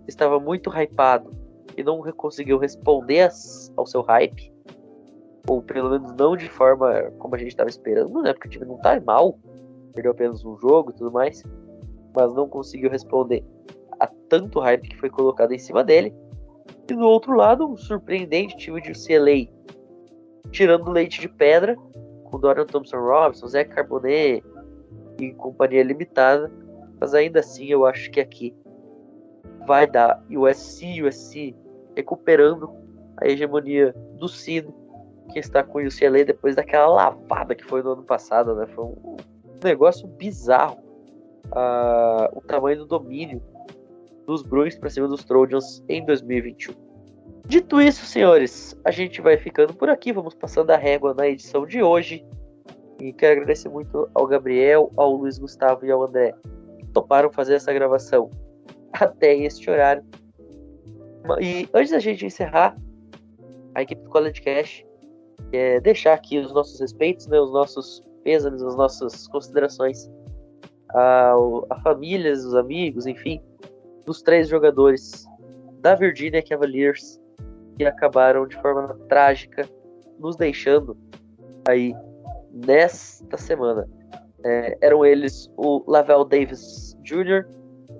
[0.08, 1.32] estava muito hypado
[1.78, 3.30] e não conseguiu responder
[3.76, 4.54] ao seu hype,
[5.48, 8.34] ou pelo menos não de forma como a gente estava esperando, né?
[8.34, 9.38] Porque o time não tá mal,
[9.94, 11.44] perdeu apenas um jogo e tudo mais,
[12.16, 13.44] mas não conseguiu responder
[14.00, 16.14] a tanto hype que foi colocado em cima dele.
[16.90, 19.50] E do outro lado, um surpreendente time de UCLA
[20.52, 21.76] tirando leite de pedra
[22.26, 24.44] com Dorian Thompson Robinson, Zé Carbonet
[25.20, 26.52] e companhia limitada,
[27.00, 28.56] mas ainda assim eu acho que aqui
[29.66, 31.56] vai dar USC, USC
[31.96, 32.70] recuperando
[33.18, 34.74] a hegemonia do Sino,
[35.32, 38.66] que está com o UCLA depois daquela lavada que foi no ano passado, né?
[38.68, 39.18] Foi um
[39.64, 40.82] negócio bizarro.
[41.48, 43.42] Uh, o tamanho do domínio
[44.26, 46.74] dos Bruins para cima dos Trojans em 2021.
[47.46, 50.14] Dito isso, senhores, a gente vai ficando por aqui.
[50.14, 52.26] Vamos passando a régua na edição de hoje.
[53.02, 56.34] E quero agradecer muito ao Gabriel, ao Luiz Gustavo e ao André
[56.80, 58.30] que toparam fazer essa gravação
[58.94, 60.04] até este horário.
[61.40, 62.76] E antes da gente encerrar,
[63.76, 64.86] a equipe do College Cash
[65.84, 70.10] deixar aqui os nossos respeitos, né, os nossos pêsames, as nossas considerações
[70.94, 71.34] a,
[71.70, 73.42] a famílias, os amigos, enfim,
[74.06, 75.26] dos três jogadores
[75.80, 77.20] da Virginia Cavaliers
[77.78, 79.68] que acabaram de forma trágica
[80.20, 80.96] nos deixando
[81.68, 81.94] aí
[82.52, 83.88] nesta semana.
[84.46, 87.46] É, eram eles o Lavelle Davis Jr.,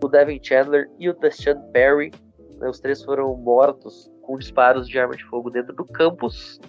[0.04, 2.12] o Devin Chandler e o Deshaun Perry.
[2.58, 6.60] Né, os três foram mortos com disparos de arma de fogo dentro do campus.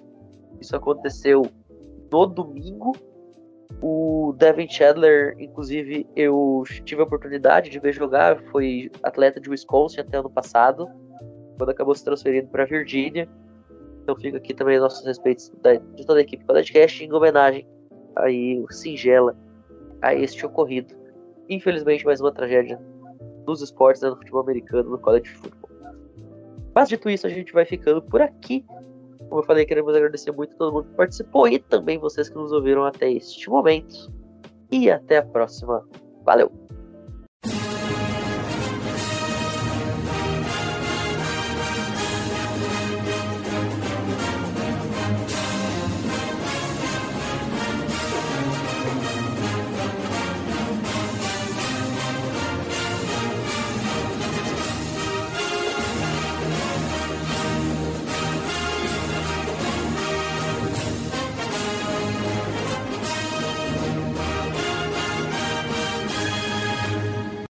[0.61, 1.47] Isso aconteceu
[2.11, 2.93] no domingo.
[3.83, 10.01] O Devin Chandler, inclusive, eu tive a oportunidade de ver jogar, foi atleta de Wisconsin
[10.01, 10.89] até ano passado,
[11.57, 13.29] quando acabou se transferindo para Virgínia.
[14.03, 15.51] Então fica aqui também nossos respeitos
[15.95, 17.67] de toda a equipe do podcast em homenagem
[18.17, 19.37] aí singela
[20.03, 20.95] a este ocorrido.
[21.49, 22.81] Infelizmente, mais uma tragédia
[23.47, 25.71] nos esportes, né, no futebol americano, no college football.
[26.75, 28.65] Mas dito isso, a gente vai ficando por aqui.
[29.29, 32.35] Como eu falei, queremos agradecer muito a todo mundo que participou e também vocês que
[32.35, 34.13] nos ouviram até este momento.
[34.71, 35.87] E até a próxima.
[36.25, 36.64] Valeu!